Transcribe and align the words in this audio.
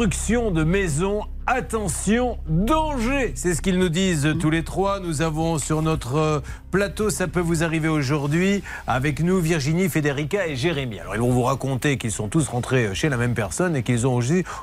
construction 0.00 0.50
de 0.50 0.64
maisons. 0.64 1.20
Attention, 1.46 2.38
danger 2.48 3.32
C'est 3.34 3.52
ce 3.52 3.60
qu'ils 3.60 3.78
nous 3.78 3.90
disent 3.90 4.34
tous 4.40 4.48
les 4.48 4.64
trois. 4.64 4.98
Nous 4.98 5.20
avons 5.20 5.58
sur 5.58 5.82
notre 5.82 6.16
euh, 6.16 6.40
plateau, 6.70 7.10
ça 7.10 7.28
peut 7.28 7.40
vous 7.40 7.62
arriver 7.62 7.88
aujourd'hui, 7.88 8.62
avec 8.86 9.20
nous 9.20 9.38
Virginie, 9.40 9.90
Federica 9.90 10.46
et 10.46 10.56
Jérémy. 10.56 11.00
Alors 11.00 11.16
ils 11.16 11.20
vont 11.20 11.32
vous 11.32 11.42
raconter 11.42 11.98
qu'ils 11.98 12.12
sont 12.12 12.28
tous 12.28 12.48
rentrés 12.48 12.94
chez 12.94 13.10
la 13.10 13.18
même 13.18 13.34
personne 13.34 13.76
et 13.76 13.82
qu'ils 13.82 14.06
ont 14.06 14.18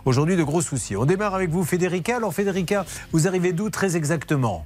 aujourd'hui 0.05 0.38
de 0.38 0.43
gros 0.43 0.61
soucis. 0.61 0.96
On 0.96 1.05
démarre 1.05 1.36
avec 1.36 1.51
vous 1.51 1.64
Federica. 1.64 2.15
Alors 2.15 2.33
Federica, 2.33 2.83
vous 3.11 3.28
arrivez 3.28 3.54
d'où 3.54 3.69
très 3.69 3.96
exactement? 3.96 4.65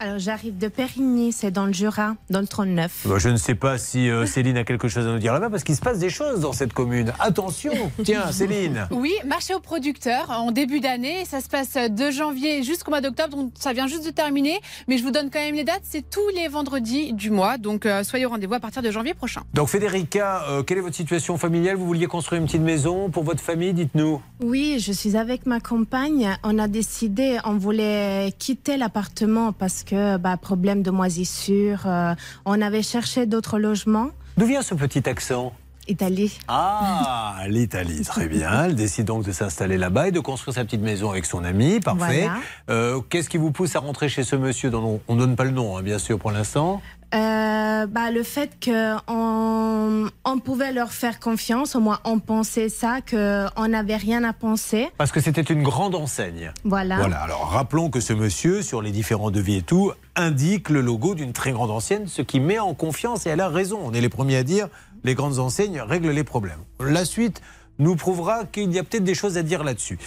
Alors 0.00 0.18
j'arrive 0.18 0.56
de 0.56 0.68
Périgny, 0.68 1.30
c'est 1.30 1.50
dans 1.50 1.66
le 1.66 1.74
Jura, 1.74 2.14
dans 2.30 2.40
le 2.40 2.46
39. 2.46 3.06
je 3.18 3.28
ne 3.28 3.36
sais 3.36 3.54
pas 3.54 3.76
si 3.76 4.08
euh, 4.08 4.24
Céline 4.24 4.56
a 4.56 4.64
quelque 4.64 4.88
chose 4.88 5.06
à 5.06 5.12
nous 5.12 5.18
dire 5.18 5.34
là-bas 5.34 5.50
parce 5.50 5.62
qu'il 5.62 5.76
se 5.76 5.82
passe 5.82 5.98
des 5.98 6.08
choses 6.08 6.40
dans 6.40 6.54
cette 6.54 6.72
commune. 6.72 7.12
Attention, 7.20 7.72
tiens 8.04 8.32
Céline. 8.32 8.88
Oui, 8.90 9.12
marché 9.26 9.54
aux 9.54 9.60
producteurs 9.60 10.30
en 10.30 10.52
début 10.52 10.80
d'année, 10.80 11.26
ça 11.26 11.42
se 11.42 11.48
passe 11.48 11.74
de 11.74 12.10
janvier 12.10 12.62
jusqu'au 12.62 12.90
mois 12.90 13.02
d'octobre, 13.02 13.36
donc 13.36 13.52
ça 13.58 13.74
vient 13.74 13.86
juste 13.86 14.06
de 14.06 14.10
terminer. 14.10 14.58
Mais 14.88 14.96
je 14.96 15.04
vous 15.04 15.10
donne 15.10 15.28
quand 15.30 15.38
même 15.38 15.54
les 15.54 15.64
dates, 15.64 15.82
c'est 15.82 16.08
tous 16.08 16.28
les 16.34 16.48
vendredis 16.48 17.12
du 17.12 17.30
mois, 17.30 17.58
donc 17.58 17.84
euh, 17.84 18.02
soyez 18.02 18.24
au 18.24 18.30
rendez-vous 18.30 18.54
à 18.54 18.60
partir 18.60 18.80
de 18.80 18.90
janvier 18.90 19.12
prochain. 19.12 19.42
Donc 19.52 19.68
Federica, 19.68 20.44
euh, 20.48 20.62
quelle 20.62 20.78
est 20.78 20.82
votre 20.82 20.96
situation 20.96 21.36
familiale? 21.36 21.76
Vous 21.76 21.86
vouliez 21.86 22.06
construire 22.06 22.40
une 22.40 22.46
petite 22.46 22.62
maison 22.62 23.10
pour 23.10 23.22
votre 23.22 23.42
famille, 23.42 23.74
dites-nous. 23.74 24.22
Oui, 24.42 24.78
je 24.80 24.92
suis 24.92 25.18
avec 25.18 25.44
ma 25.44 25.60
compagne. 25.60 26.38
On 26.42 26.58
a 26.58 26.68
décidé, 26.68 27.38
on 27.44 27.58
voulait 27.58 28.32
quitter 28.38 28.78
l'appartement 28.78 29.52
parce 29.52 29.82
que 29.82 29.89
bah, 29.94 30.36
problème 30.36 30.82
de 30.82 30.90
moisissure. 30.90 31.82
Euh, 31.86 32.14
on 32.44 32.60
avait 32.60 32.82
cherché 32.82 33.26
d'autres 33.26 33.58
logements. 33.58 34.10
D'où 34.36 34.46
vient 34.46 34.62
ce 34.62 34.74
petit 34.74 35.08
accent 35.08 35.52
Italie. 35.88 36.38
Ah, 36.46 37.42
l'Italie, 37.48 38.04
très 38.04 38.28
bien. 38.28 38.66
Elle 38.66 38.76
décide 38.76 39.06
donc 39.06 39.24
de 39.24 39.32
s'installer 39.32 39.76
là-bas 39.76 40.08
et 40.08 40.12
de 40.12 40.20
construire 40.20 40.54
sa 40.54 40.64
petite 40.64 40.82
maison 40.82 41.10
avec 41.10 41.26
son 41.26 41.42
ami. 41.42 41.80
Parfait. 41.80 42.28
Euh, 42.68 43.00
qu'est-ce 43.08 43.28
qui 43.28 43.38
vous 43.38 43.50
pousse 43.50 43.74
à 43.74 43.80
rentrer 43.80 44.08
chez 44.08 44.22
ce 44.22 44.36
monsieur 44.36 44.70
dont 44.70 45.00
on 45.08 45.14
ne 45.14 45.20
donne 45.20 45.36
pas 45.36 45.44
le 45.44 45.50
nom, 45.50 45.76
hein, 45.76 45.82
bien 45.82 45.98
sûr, 45.98 46.18
pour 46.18 46.30
l'instant? 46.30 46.80
Euh, 47.14 47.86
bah, 47.86 48.10
le 48.10 48.22
fait 48.22 48.50
qu'on 48.64 50.08
on 50.24 50.38
pouvait 50.38 50.72
leur 50.72 50.92
faire 50.92 51.18
confiance, 51.18 51.74
au 51.74 51.80
moins 51.80 51.98
on 52.04 52.18
pensait 52.18 52.68
ça, 52.68 53.00
qu'on 53.00 53.68
n'avait 53.68 53.96
rien 53.96 54.22
à 54.24 54.32
penser. 54.32 54.88
Parce 54.96 55.12
que 55.12 55.20
c'était 55.20 55.42
une 55.42 55.62
grande 55.62 55.94
enseigne. 55.94 56.52
Voilà. 56.64 56.96
Voilà. 56.96 57.20
Alors 57.20 57.50
rappelons 57.50 57.90
que 57.90 58.00
ce 58.00 58.12
monsieur, 58.12 58.62
sur 58.62 58.82
les 58.82 58.92
différents 58.92 59.30
devis 59.30 59.56
et 59.56 59.62
tout, 59.62 59.92
indique 60.14 60.68
le 60.68 60.80
logo 60.80 61.14
d'une 61.14 61.32
très 61.32 61.52
grande 61.52 61.70
enseigne, 61.70 62.06
ce 62.06 62.22
qui 62.22 62.40
met 62.40 62.58
en 62.58 62.74
confiance 62.74 63.26
et 63.26 63.30
elle 63.30 63.40
a 63.40 63.48
raison. 63.48 63.80
On 63.82 63.92
est 63.92 64.00
les 64.00 64.08
premiers 64.08 64.36
à 64.36 64.42
dire 64.42 64.68
les 65.04 65.14
grandes 65.14 65.38
enseignes 65.38 65.80
règlent 65.80 66.10
les 66.10 66.24
problèmes. 66.24 66.60
La 66.78 67.04
suite 67.04 67.40
nous 67.80 67.96
prouvera 67.96 68.44
qu'il 68.44 68.72
y 68.72 68.78
a 68.78 68.84
peut-être 68.84 69.04
des 69.04 69.14
choses 69.14 69.36
à 69.36 69.42
dire 69.42 69.64
là-dessus. 69.64 69.98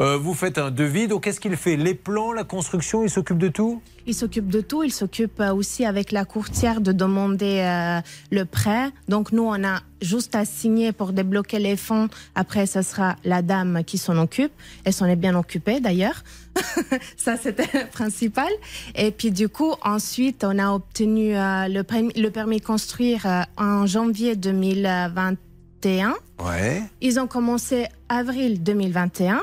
Euh, 0.00 0.16
vous 0.16 0.34
faites 0.34 0.58
un 0.58 0.70
devis, 0.70 1.08
donc 1.08 1.24
qu'est-ce 1.24 1.40
qu'il 1.40 1.56
fait? 1.56 1.76
Les 1.76 1.94
plans, 1.94 2.32
la 2.32 2.44
construction, 2.44 3.02
il 3.02 3.10
s'occupe 3.10 3.38
de 3.38 3.48
tout? 3.48 3.82
Il 4.06 4.14
s'occupe 4.14 4.48
de 4.48 4.60
tout, 4.60 4.82
il 4.82 4.92
s'occupe 4.92 5.40
euh, 5.40 5.54
aussi 5.54 5.86
avec 5.86 6.12
la 6.12 6.26
courtière 6.26 6.82
de 6.82 6.92
demander 6.92 7.60
euh, 7.60 8.00
le 8.30 8.44
prêt. 8.44 8.90
Donc 9.08 9.32
nous, 9.32 9.44
on 9.44 9.64
a 9.64 9.80
juste 10.02 10.34
à 10.34 10.44
signer 10.44 10.92
pour 10.92 11.14
débloquer 11.14 11.58
les 11.58 11.76
fonds. 11.76 12.08
Après, 12.34 12.66
ce 12.66 12.82
sera 12.82 13.16
la 13.24 13.40
dame 13.40 13.82
qui 13.84 13.96
s'en 13.96 14.18
occupe. 14.18 14.52
Elle 14.84 14.92
s'en 14.92 15.06
est 15.06 15.16
bien 15.16 15.34
occupée 15.34 15.80
d'ailleurs. 15.80 16.22
Ça, 17.16 17.38
c'était 17.38 17.68
le 17.72 17.88
principal. 17.88 18.52
Et 18.94 19.10
puis 19.10 19.30
du 19.30 19.48
coup, 19.48 19.72
ensuite, 19.82 20.44
on 20.44 20.58
a 20.58 20.70
obtenu 20.72 21.32
le, 21.32 21.82
permis, 21.82 22.12
le 22.12 22.28
permis 22.28 22.60
construire 22.60 23.46
en 23.56 23.86
janvier 23.86 24.36
2020 24.36 25.36
Ouais. 25.84 26.82
Ils 27.00 27.20
ont 27.20 27.26
commencé 27.26 27.86
avril 28.08 28.62
2021. 28.62 29.42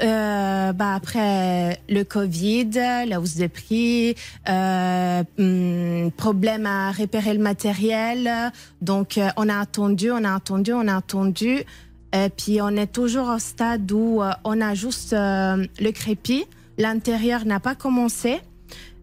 Euh, 0.00 0.72
bah 0.72 0.94
après 0.94 1.80
le 1.88 2.04
Covid, 2.04 2.70
la 3.06 3.20
hausse 3.20 3.34
des 3.34 3.48
prix, 3.48 4.14
euh, 4.48 5.24
hmm, 5.38 6.10
problème 6.12 6.66
à 6.66 6.92
repérer 6.92 7.34
le 7.34 7.40
matériel. 7.40 8.52
Donc 8.80 9.18
euh, 9.18 9.28
on 9.36 9.48
a 9.48 9.58
attendu, 9.58 10.10
on 10.12 10.22
a 10.24 10.34
attendu, 10.34 10.72
on 10.72 10.86
a 10.86 10.96
attendu. 10.96 11.64
Et 12.12 12.28
puis 12.34 12.60
on 12.62 12.70
est 12.70 12.92
toujours 12.92 13.28
au 13.28 13.38
stade 13.38 13.90
où 13.90 14.22
on 14.44 14.60
a 14.60 14.74
juste 14.74 15.12
le 15.12 15.90
crépi. 15.90 16.46
L'intérieur 16.78 17.44
n'a 17.44 17.60
pas 17.60 17.74
commencé. 17.74 18.40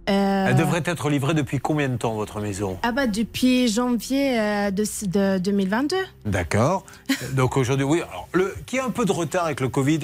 Euh, 0.10 0.48
Elle 0.50 0.56
devrait 0.56 0.84
être 0.86 1.10
livrée 1.10 1.34
depuis 1.34 1.60
combien 1.60 1.90
de 1.90 1.98
temps, 1.98 2.14
votre 2.14 2.40
maison? 2.40 2.78
Ah 2.84 2.92
bah 2.92 3.08
depuis 3.08 3.68
janvier 3.68 4.40
euh, 4.40 4.72
de, 4.72 4.84
de, 5.08 5.38
2022. 5.40 5.96
D'accord. 6.26 6.86
Donc 7.34 7.58
aujourd'hui, 7.58 7.86
oui. 7.86 8.02
Alors, 8.10 8.28
le, 8.34 8.56
qui 8.66 8.80
a 8.80 8.86
un 8.86 8.90
peu 8.90 9.06
de 9.06 9.12
retard 9.12 9.46
avec 9.46 9.62
le 9.62 9.70
Covid, 9.70 10.00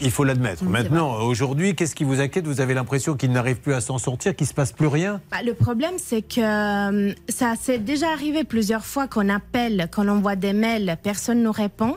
il, 0.00 0.10
faut 0.10 0.24
l'admettre. 0.24 0.64
Maintenant, 0.64 1.16
aujourd'hui, 1.22 1.74
qu'est-ce 1.74 1.94
qui 1.94 2.04
vous 2.04 2.20
inquiète? 2.20 2.46
Vous 2.46 2.60
avez 2.60 2.74
l'impression 2.74 3.14
qu'il 3.14 3.32
n'arrive 3.32 3.56
plus 3.56 3.74
à 3.74 3.80
s'en 3.80 3.98
sortir, 3.98 4.34
qu'il 4.34 4.44
ne 4.44 4.48
se 4.48 4.54
passe 4.54 4.72
plus 4.72 4.86
rien? 4.86 5.20
Bah, 5.30 5.38
Le 5.44 5.54
problème, 5.54 5.94
c'est 5.98 6.22
que 6.22 6.40
euh, 6.40 7.12
ça 7.28 7.54
s'est 7.60 7.78
déjà 7.78 8.10
arrivé 8.10 8.44
plusieurs 8.44 8.84
fois 8.84 9.08
qu'on 9.08 9.28
appelle, 9.28 9.88
qu'on 9.94 10.08
envoie 10.08 10.36
des 10.36 10.52
mails, 10.52 10.96
personne 11.02 11.38
ne 11.38 11.44
nous 11.44 11.52
répond. 11.52 11.96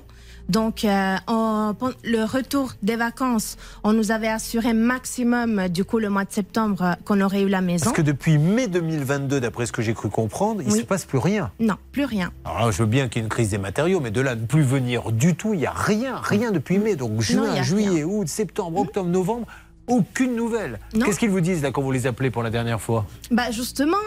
Donc, 0.50 0.85
euh, 0.85 1.16
le 2.03 2.24
retour 2.24 2.74
des 2.81 2.96
vacances, 2.96 3.58
on 3.84 3.94
nous 3.94 4.12
avait 4.12 4.28
assuré 4.28 4.74
maximum, 4.74 5.68
du 5.68 5.84
coup, 5.84 6.00
le 6.00 6.09
mois 6.09 6.25
de 6.25 6.31
septembre, 6.31 6.96
qu'on 7.06 7.22
aurait 7.22 7.41
eu 7.41 7.50
la 7.50 7.62
maison. 7.62 7.85
Parce 7.85 7.97
que 7.97 8.02
depuis 8.02 8.38
mai 8.38 8.68
2022, 8.68 9.40
d'après 9.41 9.66
ce 9.66 9.72
que 9.72 9.81
j'ai 9.81 9.94
cru 9.94 10.09
comprendre, 10.09 10.62
il 10.62 10.69
ne 10.69 10.78
se 10.78 10.84
passe 10.84 11.06
plus 11.06 11.18
rien. 11.18 11.52
Non, 11.59 11.75
plus 11.91 12.06
rien. 12.06 12.31
Alors 12.46 12.72
je 12.72 12.84
veux 12.84 12.90
bien 12.90 13.07
qu'il 13.07 13.22
y 13.22 13.24
ait 13.24 13.25
une 13.25 13.30
crise 13.30 13.50
des 13.50 13.57
matériaux, 13.57 14.00
mais 14.00 14.12
de 14.12 14.22
là, 14.22 14.36
ne 14.36 14.46
plus 14.46 14.63
venir 14.63 15.12
du 15.12 15.36
tout, 15.36 15.53
il 15.53 15.59
n'y 15.59 15.66
a 15.66 15.74
rien, 15.74 16.18
rien 16.22 16.52
depuis 16.52 16.78
mai. 16.80 16.96
Donc, 16.96 17.19
juin, 17.22 17.62
juillet, 17.63 18.03
août, 18.03 18.28
septembre, 18.28 18.80
octobre, 18.80 19.09
novembre, 19.09 19.47
aucune 19.88 20.36
nouvelle. 20.36 20.80
Qu'est-ce 20.94 21.19
qu'ils 21.19 21.30
vous 21.30 21.41
disent 21.41 21.63
là 21.63 21.72
quand 21.72 21.81
vous 21.81 21.91
les 21.91 22.07
appelez 22.07 22.30
pour 22.30 22.44
la 22.44 22.50
dernière 22.50 22.81
fois? 22.81 23.06
Bah 23.31 23.52
justement, 23.52 23.97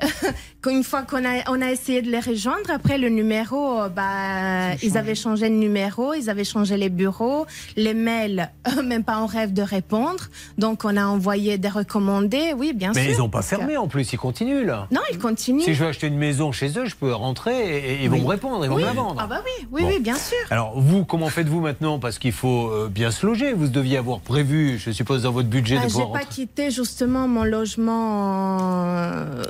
une 0.68 0.84
fois 0.84 1.02
qu'on 1.02 1.24
a, 1.24 1.48
on 1.48 1.60
a 1.62 1.70
essayé 1.70 2.02
de 2.02 2.10
les 2.10 2.20
rejoindre, 2.20 2.70
après 2.70 2.98
le 2.98 3.08
numéro, 3.08 3.88
bah, 3.94 4.74
ils 4.82 4.98
avaient 4.98 5.14
changé 5.14 5.48
de 5.48 5.54
numéro, 5.54 6.14
ils 6.14 6.28
avaient 6.28 6.44
changé 6.44 6.76
les 6.76 6.90
bureaux, 6.90 7.46
les 7.76 7.94
mails, 7.94 8.50
même 8.84 9.04
pas 9.04 9.18
en 9.18 9.26
rêve 9.26 9.52
de 9.52 9.62
répondre. 9.62 10.24
Donc 10.58 10.84
on 10.84 10.96
a 10.96 11.06
envoyé 11.06 11.58
des 11.58 11.68
recommandés, 11.68 12.52
oui, 12.56 12.72
bien 12.74 12.92
sûr. 12.92 13.02
Mais 13.02 13.12
ils 13.12 13.18
n'ont 13.18 13.28
pas 13.28 13.42
fermé 13.42 13.76
en 13.76 13.88
plus, 13.88 14.12
ils 14.12 14.18
continuent 14.18 14.66
là. 14.66 14.86
Non, 14.90 15.00
ils 15.10 15.18
continuent. 15.18 15.62
Si 15.62 15.74
je 15.74 15.82
veux 15.82 15.90
acheter 15.90 16.08
une 16.08 16.18
maison 16.18 16.52
chez 16.52 16.78
eux, 16.78 16.86
je 16.86 16.94
peux 16.94 17.12
rentrer 17.12 17.78
et, 17.78 18.04
ils 18.04 18.10
vont 18.10 18.18
me 18.18 18.26
répondre, 18.26 18.64
ils 18.64 18.68
vont 18.70 18.76
me 18.76 18.84
la 18.84 18.92
vendre. 18.92 19.20
Ah 19.22 19.26
bah 19.26 19.42
oui, 19.44 19.66
oui, 19.72 19.82
oui, 19.86 20.00
bien 20.00 20.16
sûr. 20.16 20.38
Alors 20.50 20.78
vous, 20.78 21.04
comment 21.04 21.28
faites-vous 21.28 21.60
maintenant? 21.60 21.98
Parce 21.98 22.18
qu'il 22.18 22.32
faut 22.32 22.70
euh, 22.70 22.88
bien 22.88 23.10
se 23.10 23.26
loger. 23.26 23.52
Vous 23.52 23.68
deviez 23.68 23.98
avoir 23.98 24.20
prévu, 24.20 24.78
je 24.78 24.90
suppose, 24.90 25.22
dans 25.22 25.32
votre 25.32 25.48
budget 25.48 25.76
bah, 25.76 25.82
de 25.82 25.86
pouvoir. 25.86 26.08
J'ai 26.08 26.20
pas 26.20 26.24
quitté 26.24 26.70
justement 26.70 27.28
mon 27.28 27.44
logement 27.44 28.58
euh, 28.60 29.42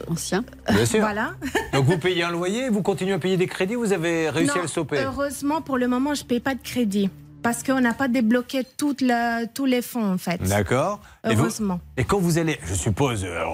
Bien 0.69 0.87
sûr. 0.87 1.01
Voilà. 1.01 1.33
Donc 1.73 1.85
vous 1.85 1.99
payez 1.99 2.23
un 2.23 2.31
loyer, 2.31 2.69
vous 2.69 2.83
continuez 2.83 3.13
à 3.13 3.19
payer 3.19 3.37
des 3.37 3.47
crédits, 3.47 3.75
vous 3.75 3.93
avez 3.93 4.31
réussi 4.31 4.59
à 4.59 4.63
le 4.63 4.69
stopper 4.69 4.99
Heureusement, 4.99 5.63
pour 5.63 5.79
le 5.79 5.89
moment, 5.89 6.15
je 6.15 6.23
ne 6.23 6.29
paye 6.29 6.41
pas 6.41 6.55
de 6.55 6.63
crédit. 6.63 7.11
Parce 7.43 7.63
qu'on 7.63 7.81
n'a 7.81 7.95
pas 7.95 8.09
débloqué 8.09 8.63
toute 8.77 9.03
tous 9.55 9.67
les 9.67 9.83
fonds, 9.83 10.13
en 10.13 10.19
fait. 10.19 10.43
D'accord. 10.43 11.01
Heureusement. 11.25 11.81
Et, 11.97 12.05
quand 12.05 12.19
vous 12.19 12.39
allez, 12.39 12.59
je 12.65 12.75
suppose, 12.75 13.25
euh, 13.25 13.45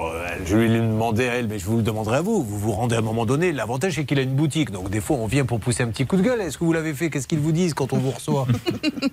je 0.44 0.56
lui 0.56 0.72
ai 0.72 0.78
demandé 0.78 1.26
à 1.28 1.34
elle, 1.34 1.48
mais 1.48 1.58
je 1.58 1.66
vous 1.66 1.78
le 1.78 1.82
demanderai 1.82 2.18
à 2.18 2.20
vous, 2.20 2.42
vous 2.42 2.58
vous 2.58 2.72
rendez 2.72 2.94
à 2.94 2.98
un 2.98 3.02
moment 3.02 3.26
donné, 3.26 3.52
l'avantage 3.52 3.94
c'est 3.94 4.04
qu'il 4.04 4.20
a 4.20 4.22
une 4.22 4.36
boutique, 4.36 4.70
donc 4.70 4.88
des 4.88 5.00
fois 5.00 5.16
on 5.16 5.26
vient 5.26 5.44
pour 5.44 5.58
pousser 5.58 5.82
un 5.82 5.88
petit 5.88 6.06
coup 6.06 6.16
de 6.16 6.22
gueule. 6.22 6.40
Est-ce 6.40 6.58
que 6.58 6.64
vous 6.64 6.72
l'avez 6.72 6.94
fait? 6.94 7.10
Qu'est-ce 7.10 7.26
qu'ils 7.26 7.40
vous 7.40 7.50
disent 7.50 7.74
quand 7.74 7.92
on 7.92 7.98
vous 7.98 8.12
reçoit? 8.12 8.46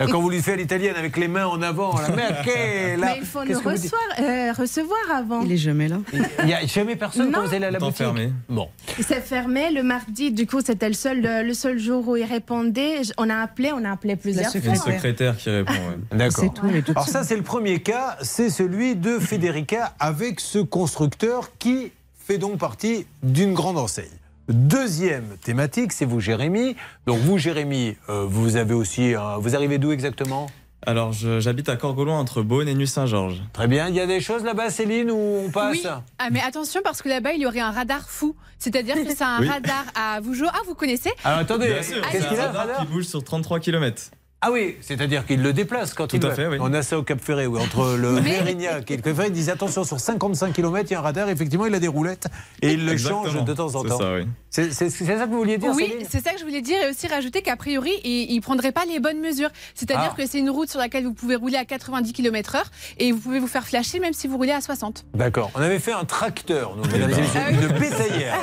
Quand 0.09 0.21
vous 0.21 0.29
lui 0.29 0.41
faites 0.41 0.53
à 0.53 0.57
l'italienne 0.57 0.95
avec 0.95 1.17
les 1.17 1.27
mains 1.27 1.47
en 1.47 1.61
avant, 1.61 1.95
la 1.99 2.09
mais 2.15 3.17
il 3.17 3.25
faut 3.25 3.43
nous 3.43 3.57
euh, 3.57 4.53
recevoir 4.53 4.99
avant. 5.11 5.41
Il 5.41 5.51
est 5.51 5.57
jamais 5.57 5.87
là. 5.87 5.97
Il 6.39 6.45
n'y 6.45 6.53
a 6.53 6.65
jamais 6.65 6.95
personne 6.95 7.31
quand 7.31 7.45
vous 7.45 7.53
allez 7.53 7.65
à 7.65 7.71
la 7.71 7.79
boutique 7.79 7.97
fermé. 7.97 8.31
Bon. 8.49 8.69
C'est 8.99 9.21
fermé 9.21 9.71
le 9.71 9.81
mardi, 9.81 10.31
du 10.31 10.45
coup 10.45 10.61
c'était 10.61 10.87
le 10.87 10.93
seul, 10.93 11.21
le 11.21 11.53
seul 11.53 11.79
jour 11.79 12.07
où 12.07 12.15
il 12.15 12.25
répondait. 12.25 13.01
On 13.17 13.29
a 13.29 13.37
appelé, 13.37 13.71
on 13.73 13.83
a 13.83 13.91
appelé 13.91 14.15
plusieurs 14.15 14.51
fois. 14.51 14.61
C'est 14.63 14.69
une 14.69 14.75
secrétaire 14.93 15.37
qui 15.37 15.49
répond. 15.49 15.73
D'accord. 16.11 16.53
Alors 16.89 17.07
ça 17.07 17.23
c'est 17.23 17.35
le 17.35 17.43
premier 17.43 17.81
cas, 17.81 18.17
c'est 18.21 18.49
celui 18.49 18.95
de 18.95 19.19
Federica 19.19 19.93
avec 19.99 20.39
ce 20.39 20.59
constructeur 20.59 21.51
qui 21.57 21.91
fait 22.17 22.37
donc 22.37 22.57
partie 22.57 23.05
d'une 23.21 23.53
grande 23.53 23.77
enseigne. 23.77 24.05
Deuxième 24.49 25.37
thématique, 25.41 25.93
c'est 25.93 26.05
vous, 26.05 26.19
Jérémy. 26.19 26.75
Donc 27.05 27.19
vous, 27.19 27.37
Jérémy, 27.37 27.95
euh, 28.09 28.25
vous 28.27 28.57
avez 28.57 28.73
aussi, 28.73 29.13
vous 29.39 29.55
arrivez 29.55 29.77
d'où 29.77 29.91
exactement? 29.91 30.47
Alors, 30.85 31.13
j'habite 31.13 31.69
à 31.69 31.77
Corgolon 31.77 32.13
entre 32.13 32.41
Beaune 32.41 32.67
et 32.67 32.73
Nuit-Saint-Georges. 32.73 33.41
Très 33.53 33.67
bien. 33.67 33.87
Il 33.87 33.95
y 33.95 34.01
a 34.01 34.05
des 34.05 34.19
choses 34.19 34.43
là-bas, 34.43 34.69
Céline, 34.69 35.11
où 35.11 35.45
on 35.45 35.49
passe? 35.49 35.71
Oui. 35.71 35.83
Ah, 36.19 36.29
mais 36.29 36.41
attention, 36.41 36.81
parce 36.83 37.01
que 37.01 37.09
là-bas, 37.09 37.33
il 37.33 37.41
y 37.41 37.45
aurait 37.45 37.61
un 37.61 37.71
radar 37.71 38.09
fou. 38.09 38.35
C'est-à-dire 38.59 38.95
que 38.95 39.15
c'est 39.15 39.23
un 39.23 39.37
radar 39.37 39.85
à 39.95 40.19
Vougeot. 40.19 40.47
Ah, 40.49 40.59
vous 40.65 40.75
connaissez? 40.75 41.11
Alors, 41.23 41.39
attendez, 41.39 41.67
qu'est-ce 41.67 42.27
qu'il 42.27 42.39
a, 42.39 42.49
un 42.49 42.51
radar 42.51 42.79
qui 42.79 42.85
bouge 42.87 43.05
sur 43.05 43.23
33 43.23 43.59
km. 43.59 44.11
Ah 44.45 44.51
oui, 44.51 44.75
c'est-à-dire 44.81 45.25
qu'il 45.25 45.41
le 45.41 45.53
déplace 45.53 45.93
quand 45.93 46.07
Tout 46.07 46.17
il 46.17 46.25
à 46.25 46.31
fait, 46.31 46.47
oui. 46.47 46.57
On 46.59 46.73
a 46.73 46.81
ça 46.83 46.97
au 46.97 47.03
Cap 47.03 47.19
Ferré, 47.21 47.47
oui, 47.47 47.61
entre 47.61 47.95
le 47.95 48.11
Mérignac 48.21 48.91
et 48.91 48.97
le 48.97 49.01
Cap 49.01 49.15
Ferré. 49.15 49.27
Ils 49.29 49.33
disent 49.33 49.49
attention, 49.49 49.83
sur 49.85 49.99
55 49.99 50.51
km, 50.53 50.85
il 50.89 50.93
y 50.93 50.95
a 50.95 50.99
un 50.99 51.01
radar. 51.01 51.29
Effectivement, 51.29 51.65
il 51.65 51.73
a 51.75 51.79
des 51.79 51.87
roulettes 51.87 52.27
et 52.61 52.73
il 52.73 52.85
le 52.85 52.91
Exactement. 52.91 53.25
change 53.25 53.45
de 53.45 53.53
temps 53.53 53.73
en 53.75 53.83
C'est 53.83 53.87
temps. 53.89 53.97
ça, 53.99 54.13
oui. 54.15 54.27
C'est 54.49 54.71
ça 54.73 54.85
que 55.25 55.29
vous 55.29 55.37
vouliez 55.37 55.57
dire 55.57 55.71
Oui, 55.73 55.93
c'est 56.09 56.23
ça 56.23 56.31
que 56.33 56.39
je 56.39 56.43
voulais 56.43 56.61
dire 56.61 56.77
et 56.85 56.89
aussi 56.89 57.07
rajouter 57.07 57.41
qu'a 57.41 57.55
priori, 57.55 57.91
il 58.03 58.35
ne 58.35 58.41
prendrait 58.41 58.71
pas 58.73 58.83
les 58.85 58.99
bonnes 58.99 59.19
mesures. 59.19 59.49
C'est-à-dire 59.75 60.11
Ah. 60.13 60.15
que 60.17 60.27
c'est 60.27 60.39
une 60.39 60.49
route 60.49 60.69
sur 60.69 60.79
laquelle 60.79 61.05
vous 61.05 61.13
pouvez 61.13 61.35
rouler 61.35 61.57
à 61.57 61.65
90 61.65 62.11
km/h 62.13 62.63
et 62.99 63.11
vous 63.11 63.19
pouvez 63.19 63.39
vous 63.39 63.47
faire 63.47 63.65
flasher 63.65 63.99
même 63.99 64.13
si 64.13 64.27
vous 64.27 64.37
roulez 64.37 64.51
à 64.51 64.61
60. 64.61 65.05
D'accord. 65.15 65.49
On 65.55 65.61
avait 65.61 65.79
fait 65.79 65.93
un 65.93 66.05
tracteur, 66.05 66.75
nous, 66.75 66.83
mesdames 66.91 67.09
et 67.09 67.13
ben. 67.13 67.21
messieurs, 67.21 67.39
Ah 67.45 67.49
une 67.51 67.79
bétaillère. 67.79 68.35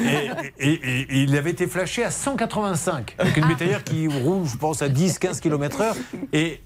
et, 0.58 0.68
et- 0.68 0.72
et- 0.72 1.00
et 1.00 1.22
il 1.22 1.36
avait 1.36 1.50
été 1.50 1.66
flashé 1.66 2.04
à 2.04 2.10
185. 2.10 3.14
Avec 3.18 3.36
une 3.36 3.46
bétaillère 3.46 3.84
qui 3.84 4.06
roule, 4.08 4.46
je 4.46 4.56
pense, 4.56 4.80
à 4.82 4.88
10-15 5.18 5.40
km/h. 5.40 5.94
Et 6.32 6.60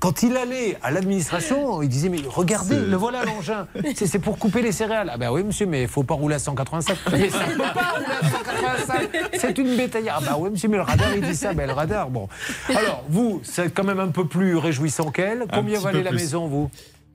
quand 0.00 0.22
il 0.22 0.36
allait 0.36 0.78
à 0.82 0.90
l'administration, 0.90 1.82
il 1.82 1.88
disait 1.88 2.08
Mais 2.08 2.20
regardez, 2.26 2.76
le 2.76 2.96
voilà 2.96 3.24
l'engin. 3.24 3.66
C'est 3.94 4.06
c'est 4.06 4.18
pour 4.18 4.38
couper 4.38 4.62
les 4.62 4.72
céréales. 4.72 5.10
Ah 5.12 5.18
ben 5.18 5.30
oui, 5.30 5.42
monsieur, 5.42 5.66
mais 5.66 5.82
il 5.82 5.88
faut 5.88 6.02
pas 6.02 6.14
rouler 6.14 6.36
à 6.36 6.38
185. 6.38 6.96
Mais 7.12 7.28
ça 7.28 7.46
ne 7.46 7.52
peut 7.52 7.58
pas 7.58 7.92
rouler 7.94 8.06
à 8.06 8.28
185. 8.28 9.08
C'est 9.34 9.58
une 9.58 9.76
bétaillère. 9.76 10.18
Ah 10.20 10.24
ben 10.24 10.36
oui, 10.38 10.50
monsieur, 10.50 10.68
mais 10.68 10.76
le 10.76 10.82
radar, 10.82 11.08
il 11.14 11.22
dit 11.22 11.34
ça. 11.34 11.52
Ben 11.52 11.66
le 11.66 11.72
radar, 11.72 12.10
bon. 12.10 12.28
Alors, 12.70 13.04
vous, 13.08 13.40
c'est 13.42 13.72
quand 13.72 13.84
même 13.84 14.00
un 14.00 14.08
peu 14.08 14.26
plus 14.26 14.56
réjouissant 14.56 15.10
qu'elle. 15.10 15.44
Combien 15.52 15.80
valait 15.80 16.02
la 16.02 16.10
plus. 16.10 16.20
maison, 16.20 16.46
vous? 16.46 16.70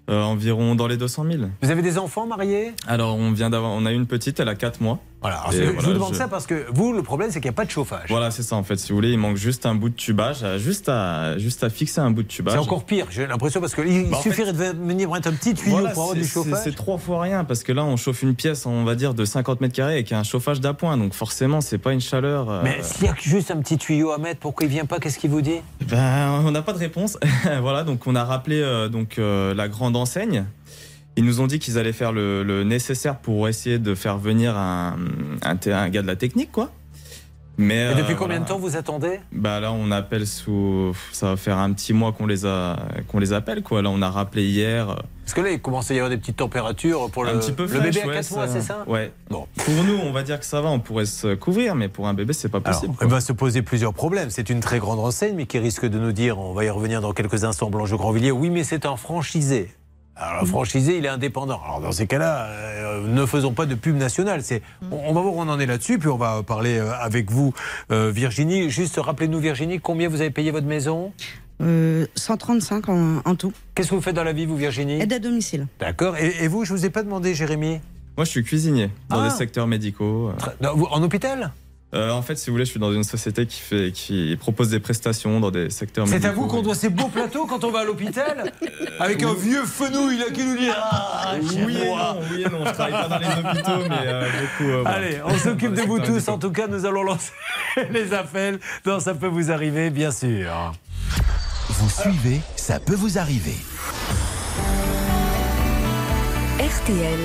Euh, 0.10 0.22
environ 0.22 0.76
dans 0.76 0.88
les 0.88 0.98
200 0.98 1.26
000. 1.32 1.44
Vous 1.62 1.72
avez 1.72 1.82
des 1.82 1.98
enfants 1.98 2.26
mariés? 2.26 2.74
Alors, 2.88 3.16
on 3.16 3.32
vient 3.32 3.50
d'avoir, 3.50 3.72
on 3.72 3.86
a 3.86 3.92
une 3.92 4.08
petite, 4.08 4.40
elle 4.40 4.50
a 4.50 4.56
4 4.56 4.82
mois. 4.82 5.00
Voilà, 5.22 5.44
Et 5.52 5.56
je 5.56 5.64
voilà, 5.66 5.82
vous 5.88 5.94
demande 5.94 6.14
je- 6.14 6.18
ça 6.18 6.28
parce 6.28 6.48
que 6.48 6.66
vous, 6.74 6.94
le 6.94 7.04
problème, 7.04 7.30
c'est 7.30 7.40
qu'il 7.40 7.50
n'y 7.50 7.54
a 7.54 7.56
pas 7.56 7.66
de 7.66 7.70
chauffage. 7.70 8.06
Voilà, 8.10 8.32
c'est 8.32 8.42
ça 8.42 8.56
en 8.56 8.64
fait. 8.64 8.78
Si 8.78 8.90
vous 8.90 8.96
voulez, 8.96 9.12
il 9.12 9.20
manque 9.20 9.38
juste 9.38 9.68
un 9.68 9.76
bout 9.76 9.90
de 9.90 9.94
tubage, 9.96 10.38
euh, 10.42 10.58
juste 10.58 10.90
à, 10.90 11.38
juste 11.38 11.64
à 11.64 11.70
fixer 11.70 12.02
un 12.02 12.10
bout 12.10 12.24
de 12.24 12.28
tubage. 12.28 12.54
C'est 12.56 12.60
encore 12.60 12.84
pire, 12.86 13.06
j'ai 13.12 13.28
l'impression, 13.28 13.62
parce 13.62 13.76
qu'il 13.76 14.10
Bah, 14.10 14.18
suffirait 14.24 14.52
de 14.52 14.58
venir 14.58 15.12
mettre 15.12 15.28
un 15.28 15.34
petit 15.34 15.54
tuyau 15.54 15.72
Voilà, 15.78 15.92
pour 15.92 16.04
avoir 16.04 16.16
du 16.18 16.26
chauffage. 16.26 16.62
C'est 16.64 16.76
trois 16.76 16.98
fois 16.98 17.22
rien 17.22 17.44
parce 17.44 17.62
que 17.64 17.72
là, 17.72 17.84
on 17.86 17.98
chauffe 17.98 18.24
une 18.24 18.34
pièce, 18.34 18.66
on 18.66 18.84
va 18.84 18.96
dire, 18.96 19.14
de 19.14 19.24
50 19.24 19.62
mètres 19.62 19.76
carrés 19.76 19.94
avec 19.94 20.12
un 20.12 20.24
chauffage 20.24 20.60
d'appoint. 20.60 20.98
Donc 20.98 21.14
forcément, 21.14 21.62
c'est 21.62 21.78
pas 21.78 21.94
une 21.94 22.02
chaleur. 22.02 22.50
euh, 22.50 22.62
Mais 22.64 22.80
s'il 22.82 23.06
y 23.06 23.10
a 23.10 23.16
juste 23.22 23.52
un 23.52 23.58
petit 23.62 23.78
tuyau 23.78 24.12
à 24.12 24.18
mettre, 24.18 24.40
pourquoi 24.40 24.66
il 24.66 24.72
vient 24.72 24.86
pas 24.86 25.00
Qu'est-ce 25.00 25.20
qu'il 25.20 25.30
vous 25.30 25.42
dit? 25.42 25.62
Ben, 25.88 26.42
on 26.44 26.50
n'a 26.50 26.64
pas 26.64 26.74
de 26.74 26.80
réponse. 26.80 27.20
voilà, 27.62 27.84
donc 27.84 28.08
on 28.08 28.16
a 28.16 28.24
rappelé 28.24 28.60
euh, 28.62 28.90
donc 28.90 29.20
euh, 29.20 29.54
la 29.54 29.68
grande 29.68 29.96
enseigne. 29.96 30.46
Ils 31.22 31.28
nous 31.28 31.40
ont 31.40 31.46
dit 31.46 31.60
qu'ils 31.60 31.78
allaient 31.78 31.94
faire 31.94 32.12
le, 32.14 32.42
le 32.42 32.64
nécessaire 32.64 33.20
pour 33.20 33.48
essayer 33.48 33.78
de 33.78 33.94
faire 33.94 34.18
venir 34.18 34.58
un, 34.58 34.96
un, 35.44 35.56
te- 35.56 35.70
un 35.70 35.88
gars 35.90 36.02
de 36.02 36.08
la 36.08 36.16
technique, 36.16 36.52
quoi. 36.52 36.72
Mais 37.60 37.92
Et 37.92 37.96
depuis 37.96 38.14
euh, 38.14 38.18
combien 38.18 38.40
de 38.40 38.46
temps 38.46 38.58
vous 38.58 38.76
attendez? 38.76 39.20
Bah 39.32 39.60
là, 39.60 39.72
on 39.72 39.92
appelle 39.92 40.26
sous. 40.26 40.96
Ça 41.12 41.28
va 41.28 41.38
faire 41.38 41.60
un 41.60 41.74
petit 41.74 41.94
mois 41.94 42.12
qu'on 42.12 42.26
les 42.26 42.48
a, 42.48 42.76
qu'on 43.08 43.20
les 43.20 43.34
appelle, 43.34 43.62
quoi. 43.62 43.84
Là, 43.84 43.92
on 43.92 44.02
a 44.02 44.10
rappelé 44.10 44.46
hier. 44.46 44.90
euh, 44.90 44.96
Parce 45.24 45.36
que 45.36 45.42
là, 45.42 45.52
il 45.52 45.62
commence 45.62 45.92
à 45.92 45.94
y 45.94 45.98
avoir 45.98 46.10
des 46.10 46.18
petites 46.18 46.38
températures 46.38 47.12
pour 47.12 47.24
le, 47.24 47.34
petit 47.38 47.52
peu 47.52 47.68
le 47.68 47.80
bébé 47.82 48.02
à 48.02 48.08
ouais, 48.08 48.14
4 48.16 48.32
mois, 48.32 48.48
c'est 48.48 48.62
ça? 48.62 48.84
Ouais. 48.88 49.12
Bon. 49.30 49.46
Pour 49.58 49.84
nous, 49.84 49.98
on 50.04 50.12
va 50.12 50.24
dire 50.24 50.40
que 50.40 50.46
ça 50.46 50.60
va, 50.62 50.70
on 50.70 50.80
pourrait 50.80 51.06
se 51.06 51.36
couvrir, 51.36 51.76
mais 51.76 51.88
pour 51.88 52.08
un 52.08 52.16
bébé, 52.16 52.34
c'est 52.34 52.50
pas 52.50 52.62
Alors, 52.66 52.80
possible. 52.80 52.94
il 52.96 52.98
quoi. 52.98 53.08
va 53.10 53.22
se 53.22 53.32
poser 53.34 53.62
plusieurs 53.62 53.94
problèmes. 53.94 54.32
C'est 54.32 54.50
une 54.50 54.60
très 54.62 54.80
grande 54.80 54.98
enseigne, 55.00 55.36
mais 55.36 55.46
qui 55.46 55.60
risque 55.60 55.86
de 55.86 56.00
nous 56.00 56.14
dire, 56.14 56.40
on 56.40 56.54
va 56.54 56.66
y 56.66 56.70
revenir 56.72 57.00
dans 57.02 57.12
quelques 57.14 57.44
instants, 57.44 57.70
Blanche 57.70 57.92
Grandvilliers, 57.92 58.32
oui, 58.32 58.50
mais 58.50 58.64
c'est 58.64 58.88
un 58.88 58.96
franchisé. 58.96 59.70
Alors, 60.16 60.42
le 60.42 60.48
franchisé, 60.48 60.98
il 60.98 61.06
est 61.06 61.10
indépendant. 61.10 61.60
Alors, 61.64 61.82
dans 61.82 61.92
ces 61.92 62.06
cas-là, 62.06 62.46
euh, 62.48 63.08
ne 63.08 63.26
faisons 63.26 63.54
pas 63.54 63.66
de 63.66 63.76
pub 63.76 63.96
nationale. 63.96 64.44
C'est, 64.44 64.62
on, 64.92 64.98
on 65.10 65.14
va 65.14 65.22
voir 65.22 65.34
où 65.36 65.40
on 65.42 65.48
en 65.50 65.60
est 65.60 65.66
là-dessus, 65.66 65.98
puis 66.00 66.10
on 66.10 66.18
va 66.18 66.44
parler 66.44 66.78
euh, 66.78 66.92
avec 67.00 67.32
vous, 67.32 67.54
euh, 67.92 68.12
Virginie. 68.14 68.70
Juste, 68.70 68.98
rappelez-nous, 68.98 69.40
Virginie, 69.40 69.80
combien 69.80 70.10
vous 70.10 70.22
avez 70.22 70.30
payé 70.30 70.52
votre 70.52 70.68
maison? 70.68 71.12
Euh, 71.62 72.06
135 72.16 72.90
en, 72.90 73.18
en 73.24 73.36
tout. 73.36 73.54
Qu'est-ce 73.74 73.90
que 73.90 73.96
vous 73.96 74.02
faites 74.02 74.16
dans 74.16 74.24
la 74.24 74.34
vie, 74.34 74.46
vous, 74.46 74.58
Virginie? 74.58 75.00
Aide 75.02 75.14
à 75.14 75.20
domicile. 75.20 75.68
D'accord. 75.80 76.18
Et, 76.18 76.44
et 76.44 76.48
vous, 76.48 76.66
je 76.66 76.74
vous 76.74 76.86
ai 76.86 76.90
pas 76.90 77.04
demandé, 77.04 77.34
Jérémy? 77.34 77.80
Moi, 78.18 78.26
je 78.26 78.30
suis 78.32 78.44
cuisinier 78.44 78.90
dans 79.10 79.22
Ah. 79.22 79.30
des 79.30 79.36
secteurs 79.36 79.68
médicaux. 79.68 80.32
En 80.92 81.02
hôpital? 81.04 81.52
Euh, 81.94 82.12
en 82.12 82.22
fait, 82.22 82.38
si 82.38 82.50
vous 82.50 82.54
voulez, 82.54 82.64
je 82.66 82.72
suis 82.72 82.80
dans 82.80 82.94
une 82.94 83.04
société 83.04 83.46
qui, 83.46 83.60
fait, 83.60 83.92
qui 83.92 84.38
propose 84.40 84.70
des 84.70 84.80
prestations 84.80 85.40
dans 85.42 85.52
des 85.52 85.70
secteurs 85.70 86.08
C'est 86.08 86.24
à 86.24 86.32
vous 86.32 86.48
qu'on 86.48 86.62
doit 86.62 86.76
ces 86.76 86.90
beaux 86.90 87.10
plateaux 87.10 87.46
quand 87.46 87.64
on 87.66 87.72
va 87.72 87.80
à 87.80 87.84
l'hôpital 87.84 88.52
Avec 89.00 89.24
un 89.24 89.34
vieux 89.34 89.66
fenouil 89.66 90.18
là, 90.18 90.26
qui 90.34 90.46
nous 90.46 90.58
dit 90.58 90.70
Ah, 90.74 91.34
Oui 91.42 91.78
et 91.78 91.86
non, 91.86 92.20
oui 92.32 92.44
et 92.44 92.50
non. 92.50 92.66
Je 92.66 92.72
travaille 92.72 92.92
pas 92.94 93.08
dans 93.10 93.20
les 93.20 93.26
hôpitaux, 93.28 93.90
mais 93.90 94.08
euh, 94.08 94.30
beaucoup. 94.42 94.70
euh, 94.72 94.82
voilà. 94.84 94.98
Allez, 94.98 95.18
on 95.26 95.38
s'occupe 95.38 95.74
de 95.74 95.82
vous 95.82 96.00
tous. 96.00 96.30
En 96.30 96.38
tout 96.38 96.52
cas, 96.52 96.68
nous 96.68 96.86
allons 96.86 97.04
lancer 97.04 97.34
les 97.92 98.14
appels. 98.14 98.60
dans 98.86 99.00
Ça 99.02 99.14
peut 99.14 99.28
vous 99.28 99.52
arriver, 99.52 99.90
bien 99.90 100.12
sûr. 100.12 100.74
Vous 101.68 101.90
suivez, 101.90 102.40
ça 102.56 102.80
peut 102.80 102.96
vous 102.96 103.18
arriver. 103.18 103.56
RTL. 106.60 107.20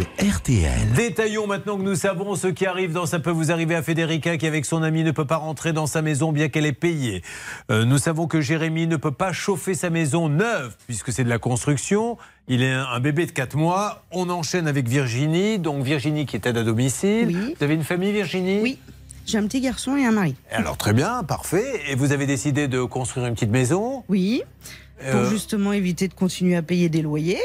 Sur 0.00 0.34
RTL. 0.36 0.92
Détaillons 0.96 1.46
maintenant 1.46 1.76
que 1.76 1.82
nous 1.82 1.94
savons 1.94 2.34
ce 2.34 2.46
qui 2.46 2.64
arrive 2.64 2.92
dans 2.92 3.04
Ça 3.04 3.18
peut 3.18 3.30
vous 3.30 3.52
arriver 3.52 3.74
à 3.74 3.82
Federica 3.82 4.38
qui 4.38 4.46
avec 4.46 4.64
son 4.64 4.82
ami 4.82 5.04
ne 5.04 5.10
peut 5.10 5.26
pas 5.26 5.36
rentrer 5.36 5.74
dans 5.74 5.86
sa 5.86 6.00
maison 6.00 6.32
bien 6.32 6.48
qu'elle 6.48 6.64
est 6.64 6.72
payée. 6.72 7.22
Euh, 7.70 7.84
nous 7.84 7.98
savons 7.98 8.26
que 8.26 8.40
Jérémy 8.40 8.86
ne 8.86 8.96
peut 8.96 9.10
pas 9.12 9.32
chauffer 9.32 9.74
sa 9.74 9.90
maison 9.90 10.30
neuve 10.30 10.74
puisque 10.86 11.12
c'est 11.12 11.24
de 11.24 11.28
la 11.28 11.38
construction. 11.38 12.16
Il 12.48 12.62
est 12.62 12.72
un 12.72 12.86
un 12.86 13.00
bébé 13.00 13.26
de 13.26 13.30
4 13.32 13.56
mois. 13.56 14.04
On 14.10 14.30
enchaîne 14.30 14.68
avec 14.68 14.88
Virginie. 14.88 15.58
Donc 15.58 15.84
Virginie 15.84 16.24
qui 16.24 16.36
est 16.36 16.46
aide 16.46 16.56
à 16.56 16.62
domicile. 16.64 17.26
Oui. 17.26 17.54
Vous 17.58 17.64
avez 17.64 17.74
une 17.74 17.84
famille 17.84 18.12
Virginie? 18.12 18.60
Oui. 18.62 18.78
J'ai 19.26 19.36
un 19.36 19.46
petit 19.46 19.60
garçon 19.60 19.96
et 19.98 20.06
un 20.06 20.12
mari. 20.12 20.34
Alors 20.50 20.78
très 20.78 20.94
bien, 20.94 21.22
parfait. 21.24 21.78
Et 21.90 21.94
vous 21.94 22.12
avez 22.12 22.24
décidé 22.26 22.68
de 22.68 22.82
construire 22.84 23.26
une 23.26 23.34
petite 23.34 23.50
maison? 23.50 24.02
Oui. 24.08 24.42
Pour 25.10 25.20
Euh, 25.20 25.30
justement 25.30 25.72
éviter 25.72 26.08
de 26.08 26.14
continuer 26.14 26.56
à 26.56 26.62
payer 26.62 26.88
des 26.88 27.02
loyers. 27.02 27.40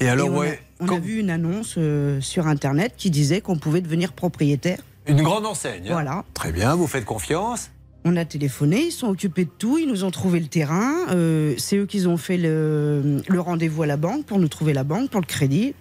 Et 0.00 0.08
alors 0.08 0.26
Et 0.26 0.30
on, 0.30 0.38
ouais, 0.38 0.60
a, 0.80 0.84
on 0.84 0.88
a 0.88 0.98
vu 0.98 1.18
une 1.18 1.30
annonce 1.30 1.74
euh, 1.78 2.20
sur 2.20 2.46
Internet 2.46 2.94
qui 2.96 3.10
disait 3.10 3.40
qu'on 3.40 3.56
pouvait 3.58 3.80
devenir 3.80 4.12
propriétaire. 4.12 4.78
une 5.06 5.22
grande 5.22 5.46
enseigne. 5.46 5.88
Voilà. 5.90 6.24
Très 6.34 6.52
bien, 6.52 6.74
vous 6.76 6.86
faites 6.86 7.04
confiance. 7.04 7.70
On 8.04 8.16
a 8.16 8.24
téléphoné, 8.24 8.84
ils 8.86 8.92
sont 8.92 9.08
occupés 9.08 9.44
de 9.44 9.50
tout, 9.58 9.76
ils 9.78 9.88
nous 9.88 10.04
ont 10.04 10.10
trouvé 10.10 10.38
le 10.40 10.46
terrain. 10.46 10.94
euh, 11.10 11.54
c'est 11.58 11.76
eux 11.76 11.86
qui 11.86 12.06
ont 12.06 12.16
fait 12.16 12.36
le, 12.38 13.22
le 13.28 13.40
rendez-vous 13.40 13.82
à 13.82 13.86
la 13.86 13.96
banque 13.96 14.24
pour 14.24 14.38
nous 14.38 14.48
trouver 14.48 14.72
la 14.72 14.84
banque, 14.84 15.10
pour 15.10 15.20
le 15.20 15.26
crédit. 15.26 15.74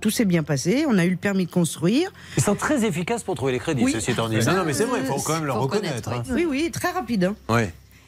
Tout 0.00 0.10
s'est 0.10 0.24
bien 0.24 0.44
passé, 0.44 0.84
on 0.88 0.96
a 0.96 1.04
eu 1.04 1.10
le 1.10 1.16
permis 1.16 1.44
de 1.44 1.50
construire. 1.50 2.10
Ils 2.36 2.42
sont 2.42 2.54
très 2.54 2.84
efficaces 2.84 3.22
pour 3.24 3.34
trouver 3.34 3.52
les 3.52 3.58
crédits, 3.58 3.82
Oui. 3.84 3.92
ceci 3.92 4.12
étant 4.12 4.28
dit. 4.28 4.36
Non, 4.38 4.54
non, 4.56 4.64
mais 4.64 4.72
c'est 4.72 4.84
vrai, 4.84 5.00
il 5.00 5.06
faut 5.06 5.16
quand 5.20 5.34
même 5.34 5.44
le 5.44 5.52
Faut 5.52 5.60
reconnaître. 5.60 6.08
hein. 6.10 6.22
Oui, 6.30 6.46
oui, 6.48 6.70
très 6.72 6.90
rapide. 6.90 7.24
hein. 7.50 7.58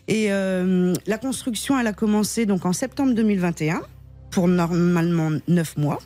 Et 0.08 0.28
euh, 0.32 0.94
la 1.06 1.18
construction, 1.18 1.78
elle 1.78 1.86
a 1.88 1.92
commencé 1.92 2.46
donc 2.46 2.64
en 2.64 2.72
septembre 2.72 3.12
2021 3.14 3.82
pour 4.30 4.48
normalement 4.48 5.30
9 5.48 5.76
mois. 5.76 5.98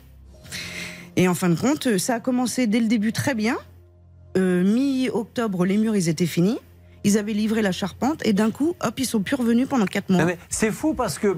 Et 1.15 1.27
en 1.27 1.33
fin 1.33 1.49
de 1.49 1.55
compte, 1.55 1.97
ça 1.97 2.15
a 2.15 2.19
commencé 2.19 2.67
dès 2.67 2.79
le 2.79 2.87
début 2.87 3.13
très 3.13 3.35
bien. 3.35 3.57
Euh, 4.37 4.63
Mi-octobre, 4.63 5.65
les 5.65 5.77
murs, 5.77 5.95
ils 5.95 6.09
étaient 6.09 6.25
finis. 6.25 6.59
Ils 7.05 7.19
avaient 7.19 7.33
livré 7.33 7.61
la 7.61 7.71
charpente 7.71 8.25
et 8.25 8.33
d'un 8.33 8.49
coup, 8.49 8.75
hop, 8.83 8.93
ils 8.99 9.05
sont 9.05 9.19
plus 9.21 9.35
revenus 9.35 9.67
pendant 9.69 9.85
4 9.85 10.09
mois. 10.09 10.25
C'est 10.49 10.71
fou 10.71 10.95
parce 10.95 11.19
que 11.19 11.27
euh, 11.27 11.35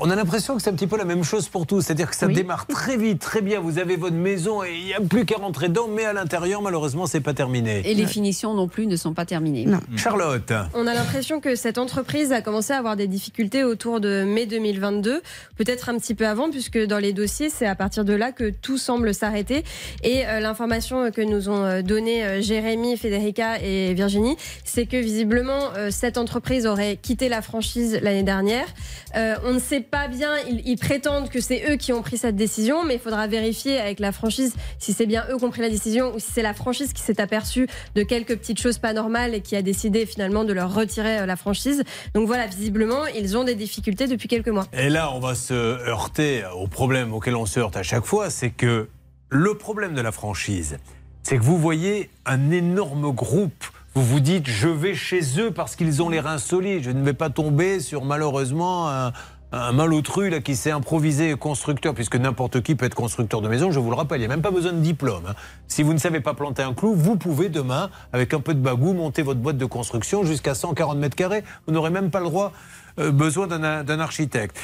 on 0.00 0.10
a 0.10 0.16
l'impression 0.16 0.56
que 0.56 0.62
c'est 0.62 0.70
un 0.70 0.74
petit 0.74 0.88
peu 0.88 0.96
la 0.98 1.04
même 1.04 1.22
chose 1.22 1.48
pour 1.48 1.66
tous. 1.68 1.82
C'est-à-dire 1.82 2.10
que 2.10 2.16
ça 2.16 2.26
Oui. 2.26 2.34
démarre 2.34 2.66
très 2.68 2.96
vite, 2.96 3.20
très 3.20 3.40
bien. 3.40 3.60
Vous 3.60 3.78
avez 3.78 3.94
votre 3.96 4.16
maison 4.16 4.64
et 4.64 4.74
il 4.76 4.84
n'y 4.86 4.94
a 4.94 5.00
plus 5.00 5.24
qu'à 5.24 5.36
rentrer 5.36 5.68
dedans, 5.68 5.86
mais 5.88 6.04
à 6.04 6.12
l'intérieur, 6.12 6.62
malheureusement, 6.62 7.06
c'est 7.06 7.20
pas 7.20 7.32
terminé. 7.32 7.82
Et 7.84 7.94
les 7.94 8.06
finitions 8.06 8.54
non 8.54 8.66
plus 8.66 8.88
ne 8.88 8.96
sont 8.96 9.14
pas 9.14 9.24
terminées. 9.24 9.66
Non. 9.66 9.78
Charlotte, 9.96 10.52
On 10.74 10.86
a 10.88 10.94
l'impression 10.94 11.38
que 11.40 11.54
cette 11.54 11.78
entreprise 11.78 12.32
a 12.32 12.42
commencé 12.42 12.72
à 12.72 12.78
avoir 12.78 12.96
des 12.96 13.06
difficultés 13.06 13.62
autour 13.62 14.00
de 14.00 14.24
mai 14.24 14.46
2022, 14.46 15.22
peut-être 15.56 15.90
un 15.90 15.98
petit 15.98 16.16
peu 16.16 16.26
avant, 16.26 16.50
puisque 16.50 16.78
dans 16.78 16.98
les 16.98 17.12
dossiers, 17.12 17.50
c'est 17.50 17.66
à 17.66 17.76
partir 17.76 18.04
de 18.04 18.14
là 18.14 18.32
que 18.32 18.50
tout 18.50 18.78
semble 18.78 19.14
s'arrêter. 19.14 19.62
Et 20.02 20.26
euh, 20.26 20.40
l'information 20.40 21.12
que 21.12 21.20
nous 21.22 21.48
ont 21.48 21.62
euh, 21.64 21.82
donnée 21.82 22.42
Jérémy, 22.42 22.96
Federica 22.96 23.60
et 23.62 23.94
Virginie, 23.94 24.36
c'est 24.64 24.86
que 24.88 24.96
visiblement, 24.96 25.70
euh, 25.76 25.90
cette 25.90 26.18
entreprise 26.18 26.66
aurait 26.66 26.96
quitté 26.96 27.28
la 27.28 27.42
franchise 27.42 27.98
l'année 28.02 28.22
dernière. 28.22 28.66
Euh, 29.16 29.36
on 29.44 29.52
ne 29.52 29.58
sait 29.58 29.80
pas 29.80 30.08
bien, 30.08 30.30
ils, 30.48 30.62
ils 30.66 30.78
prétendent 30.78 31.28
que 31.28 31.40
c'est 31.40 31.70
eux 31.70 31.76
qui 31.76 31.92
ont 31.92 32.02
pris 32.02 32.18
cette 32.18 32.36
décision, 32.36 32.84
mais 32.84 32.94
il 32.94 33.00
faudra 33.00 33.26
vérifier 33.26 33.78
avec 33.78 34.00
la 34.00 34.12
franchise 34.12 34.54
si 34.78 34.92
c'est 34.92 35.06
bien 35.06 35.24
eux 35.30 35.36
qui 35.36 35.44
ont 35.44 35.50
pris 35.50 35.62
la 35.62 35.70
décision 35.70 36.14
ou 36.14 36.18
si 36.18 36.32
c'est 36.32 36.42
la 36.42 36.54
franchise 36.54 36.92
qui 36.92 37.02
s'est 37.02 37.20
aperçue 37.20 37.68
de 37.94 38.02
quelques 38.02 38.36
petites 38.36 38.60
choses 38.60 38.78
pas 38.78 38.92
normales 38.92 39.34
et 39.34 39.40
qui 39.40 39.56
a 39.56 39.62
décidé 39.62 40.06
finalement 40.06 40.44
de 40.44 40.52
leur 40.52 40.74
retirer 40.74 41.18
euh, 41.18 41.26
la 41.26 41.36
franchise. 41.36 41.84
Donc 42.14 42.26
voilà, 42.26 42.46
visiblement, 42.46 43.06
ils 43.06 43.36
ont 43.36 43.44
des 43.44 43.54
difficultés 43.54 44.06
depuis 44.06 44.28
quelques 44.28 44.48
mois. 44.48 44.66
et 44.72 44.88
là, 44.88 45.12
on 45.12 45.20
va 45.20 45.34
se 45.34 45.54
heurter 45.54 46.44
au 46.56 46.66
problème 46.66 47.12
auquel 47.12 47.36
on 47.36 47.46
se 47.46 47.60
heurte 47.60 47.76
à 47.76 47.82
chaque 47.82 48.04
fois, 48.04 48.30
c'est 48.30 48.50
que 48.50 48.88
le 49.30 49.54
problème 49.54 49.94
de 49.94 50.00
la 50.00 50.12
franchise, 50.12 50.78
c'est 51.22 51.36
que 51.36 51.42
vous 51.42 51.58
voyez 51.58 52.10
un 52.24 52.50
énorme 52.50 53.12
groupe. 53.12 53.64
Vous 53.98 54.04
vous 54.04 54.20
dites, 54.20 54.48
je 54.48 54.68
vais 54.68 54.94
chez 54.94 55.40
eux 55.40 55.50
parce 55.50 55.74
qu'ils 55.74 56.04
ont 56.04 56.08
les 56.08 56.20
reins 56.20 56.38
solides. 56.38 56.84
Je 56.84 56.92
ne 56.92 57.02
vais 57.02 57.14
pas 57.14 57.30
tomber 57.30 57.80
sur 57.80 58.04
malheureusement 58.04 58.88
un, 58.88 59.12
un 59.50 59.72
malotru 59.72 60.30
là, 60.30 60.38
qui 60.38 60.54
s'est 60.54 60.70
improvisé 60.70 61.34
constructeur, 61.34 61.94
puisque 61.94 62.14
n'importe 62.14 62.62
qui 62.62 62.76
peut 62.76 62.86
être 62.86 62.94
constructeur 62.94 63.40
de 63.40 63.48
maison, 63.48 63.72
je 63.72 63.80
vous 63.80 63.90
le 63.90 63.96
rappelle, 63.96 64.18
il 64.18 64.20
n'y 64.20 64.26
a 64.26 64.28
même 64.28 64.40
pas 64.40 64.52
besoin 64.52 64.72
de 64.72 64.78
diplôme. 64.78 65.24
hein. 65.28 65.34
Si 65.66 65.82
vous 65.82 65.94
ne 65.94 65.98
savez 65.98 66.20
pas 66.20 66.34
planter 66.34 66.62
un 66.62 66.74
clou, 66.74 66.94
vous 66.94 67.16
pouvez 67.16 67.48
demain, 67.48 67.90
avec 68.12 68.34
un 68.34 68.40
peu 68.40 68.54
de 68.54 68.60
bagou, 68.60 68.92
monter 68.92 69.22
votre 69.22 69.40
boîte 69.40 69.58
de 69.58 69.66
construction 69.66 70.22
jusqu'à 70.22 70.54
140 70.54 70.96
mètres 70.96 71.16
carrés. 71.16 71.42
Vous 71.66 71.72
n'aurez 71.74 71.90
même 71.90 72.12
pas 72.12 72.20
le 72.20 72.26
droit, 72.26 72.52
euh, 73.00 73.10
besoin 73.10 73.48
d'un 73.48 73.82
d'un 73.82 73.98
architecte. 73.98 74.56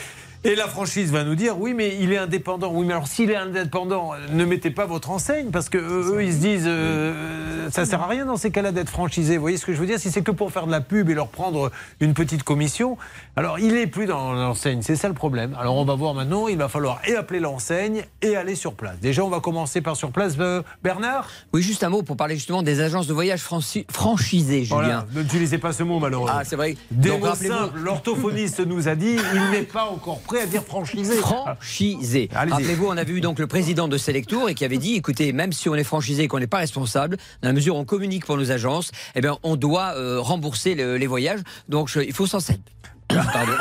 Et 0.47 0.55
la 0.55 0.69
franchise 0.69 1.11
va 1.11 1.25
nous 1.25 1.35
dire 1.35 1.59
oui, 1.59 1.73
mais 1.73 1.97
il 2.01 2.13
est 2.13 2.19
indépendant. 2.19 2.71
Oui, 2.75 2.85
mais 2.87 2.93
alors 2.93 3.09
s'il 3.09 3.31
est 3.31 3.37
indépendant, 3.37 4.13
ne 4.31 4.45
mettez 4.45 4.71
pas 4.71 4.85
votre 4.85 5.11
enseigne 5.11 5.51
parce 5.51 5.71
que 5.71 5.79
eux, 5.79 6.17
eux, 6.17 6.23
ils 6.23 6.35
se 6.35 6.39
disent 6.39 6.67
euh, 6.67 7.71
ça 7.71 7.87
sert 7.87 8.03
à 8.03 8.09
rien 8.09 8.27
dans 8.27 8.37
ces 8.37 8.51
cas-là 8.51 8.71
d'être 8.71 8.91
franchisé. 8.91 9.37
Vous 9.37 9.41
voyez 9.41 9.57
ce 9.57 9.65
que 9.65 9.73
je 9.73 9.81
veux 9.81 9.87
dire? 9.87 9.99
Si 9.99 10.11
c'est 10.11 10.21
que 10.21 10.31
pour 10.31 10.53
faire 10.53 10.67
de 10.67 10.71
la 10.71 10.83
pub 10.83 11.09
et 11.09 11.15
leur 11.15 11.29
prendre 11.29 11.71
une 12.01 12.13
petite 12.13 12.43
commission, 12.43 12.99
alors 13.37 13.59
il 13.59 13.75
est 13.75 13.87
plus 13.87 14.05
dans 14.05 14.35
l'enseigne. 14.35 14.83
C'est 14.83 14.97
ça 14.97 15.09
le 15.09 15.15
problème. 15.15 15.57
Alors 15.59 15.77
on 15.77 15.85
va 15.87 15.95
voir 15.95 16.13
maintenant. 16.13 16.47
Il 16.47 16.59
va 16.59 16.69
falloir 16.69 17.01
et 17.09 17.17
appeler 17.17 17.41
l'enseigne 17.41 18.05
et 18.21 18.37
aller 18.37 18.55
sur 18.55 18.75
place. 18.75 18.99
Déjà, 19.01 19.25
on 19.25 19.31
va 19.31 19.41
commencer 19.41 19.81
par 19.81 19.97
sur 19.97 20.11
place. 20.11 20.35
Euh, 20.39 20.63
Bernard? 20.83 21.29
Oui, 21.55 21.63
juste 21.63 21.83
un 21.85 21.89
mot 21.89 22.03
pour 22.03 22.19
parler 22.19 22.35
justement 22.35 22.63
des 22.63 22.83
agences 22.83 23.07
de 23.07 23.15
voyage 23.15 23.41
franchi- 23.41 23.87
franchisées, 23.91 24.65
Julien. 24.65 24.77
Voilà, 24.77 25.07
n'utilisez 25.15 25.57
pas 25.57 25.73
ce 25.73 25.85
mot 25.85 25.99
malheureusement. 26.01 26.37
Ah, 26.39 26.45
c'est 26.45 26.57
vrai. 26.57 26.77
Des 26.91 27.09
Donc, 27.09 27.21
mots 27.21 27.35
simples. 27.35 27.79
L'orthophoniste 27.79 28.61
nous 28.61 28.89
a 28.89 28.95
dit 28.95 29.17
il 29.35 29.51
n'est 29.51 29.63
pas 29.63 29.85
encore 29.87 30.21
prêt 30.21 30.34
à 30.41 30.47
dire 30.47 30.63
franchisé. 30.65 31.17
Franchisé. 31.17 32.29
Rappelez-vous, 32.35 32.87
on 32.87 32.97
avait 32.97 33.13
eu 33.13 33.21
donc 33.21 33.39
le 33.39 33.47
président 33.47 33.89
de 33.89 33.97
Selectour 33.99 34.49
et 34.49 34.55
qui 34.55 34.65
avait 34.65 34.79
dit 34.79 34.95
écoutez, 34.95 35.33
même 35.33 35.53
si 35.53 35.69
on 35.69 35.75
est 35.75 35.85
franchisé 35.85 36.25
et 36.25 36.29
qu'on 36.29 36.39
n'est 36.41 36.47
pas 36.47 36.59
responsable, 36.59 37.17
dans 37.43 37.49
la 37.49 37.53
mesure 37.55 37.77
où 37.77 37.79
on 37.79 37.85
communique 37.85 38.25
pour 38.27 38.37
nos 38.37 38.51
agences, 38.51 38.91
eh 39.15 39.21
bien, 39.21 39.39
on 39.43 39.57
doit 39.57 39.95
euh, 39.97 40.21
rembourser 40.21 40.75
le- 40.75 40.97
les 40.97 41.07
voyages. 41.07 41.41
Donc, 41.69 41.89
je- 41.89 42.01
il 42.01 42.13
faut 42.13 42.27
s'en 42.27 42.41
servir. 42.41 42.63
Pardon. 43.09 43.53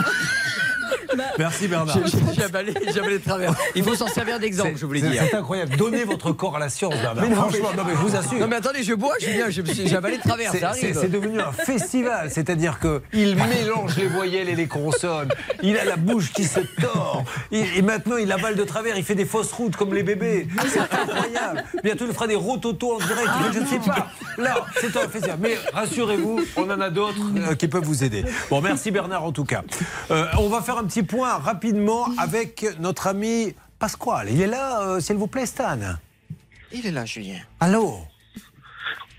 Merci 1.38 1.67
Bernard. 1.67 1.98
J'ai- 2.36 2.43
avalé, 2.43 2.74
avalé 2.98 3.20
de 3.20 3.24
travers. 3.24 3.53
Il 3.75 3.84
faut 3.84 3.96
s'en 3.96 4.08
servir 4.08 4.39
d'exemple, 4.39 4.72
C'est- 4.74 4.79
je 4.82 4.86
voulais 4.86 5.01
dire. 5.01 5.24
C'est 5.29 5.36
incroyable. 5.36 5.75
Donnez 5.77 6.03
votre 6.03 6.32
corps 6.32 6.55
à 6.55 6.60
la 6.60 6.70
science, 6.70 6.93
Bernard. 6.96 7.24
Mais 7.24 7.29
non, 7.29 7.36
Franchement, 7.41 7.70
mais- 7.72 7.77
non, 7.77 7.84
mais 7.88 7.93
je 7.93 7.98
vous 8.00 8.15
assure. 8.15 8.39
Non 8.39 8.48
mais 8.48 8.55
attendez, 8.58 8.84
je 8.84 8.93
bois, 8.93 9.13
Julien, 9.20 9.50
je- 9.50 9.62
j'ai 9.63 9.96
avalé 9.96 10.17
de 10.17 10.22
travers, 10.24 10.51
C'est- 10.51 10.60
ça 10.60 10.72
C'est 10.74 10.86
arrive. 10.86 10.98
c'est 11.01 11.12
devenu 11.12 11.39
un 11.39 11.51
festival, 11.51 12.29
c'est-à-dire 12.32 12.79
qu'il 12.79 13.36
mélange 13.36 13.96
les 13.98 14.08
voyelles 14.08 14.50
et 14.50 14.55
les 14.55 14.67
consonnes. 14.67 15.29
Il 15.62 15.77
a 15.77 15.86
la 15.86 15.96
bouche 15.96 16.32
qui 16.34 16.43
se 16.46 16.60
tord. 16.82 17.24
Et, 17.51 17.63
et 17.77 17.82
maintenant, 17.82 18.17
il 18.17 18.32
avale 18.32 18.55
de 18.55 18.63
travers. 18.63 18.98
Il 18.98 19.03
fait 19.03 19.15
des 19.15 19.25
fausses 19.25 19.51
routes 19.51 19.75
comme 19.75 19.93
les 19.93 20.03
bébés. 20.03 20.48
C'est 20.67 20.79
incroyable. 20.79 21.63
Bientôt, 21.84 22.05
il 22.08 22.13
fera 22.13 22.27
des 22.27 22.36
rototos 22.36 22.96
en 22.96 22.98
direct. 22.98 23.29
je 23.53 23.60
ne 23.60 23.65
sais 23.65 23.79
pas. 23.79 24.08
Là, 24.38 24.65
c'est 24.82 24.96
un 24.98 25.08
festival. 25.08 25.38
Mais 25.41 25.58
rassurez-vous, 25.74 26.41
on 26.58 26.70
en 26.70 26.82
a 26.82 26.89
d'autres 26.89 27.20
euh, 27.38 27.55
qui 27.55 27.67
peuvent 27.67 27.84
vous 27.84 28.03
aider. 28.03 28.24
Bon, 28.50 28.62
merci 28.62 28.91
Bernard 28.91 29.24
en 29.24 29.32
tout 29.32 29.46
cas. 29.46 29.62
Euh, 30.12 30.25
on 30.39 30.50
va 30.50 30.62
faire 30.62 30.77
un 30.77 30.84
petit 30.84 31.02
point 31.05 31.38
rapidement 31.38 32.07
avec 32.17 32.65
notre 32.79 33.07
ami 33.07 33.53
Pasquale. 33.79 34.29
Il 34.29 34.41
est 34.41 34.48
là, 34.48 34.81
euh, 34.81 35.00
s'il 35.00 35.17
vous 35.17 35.27
plaît, 35.27 35.45
Stan. 35.45 35.77
Il 36.72 36.86
est 36.86 36.91
là, 36.91 37.05
Julien. 37.05 37.39
Allô 37.60 38.00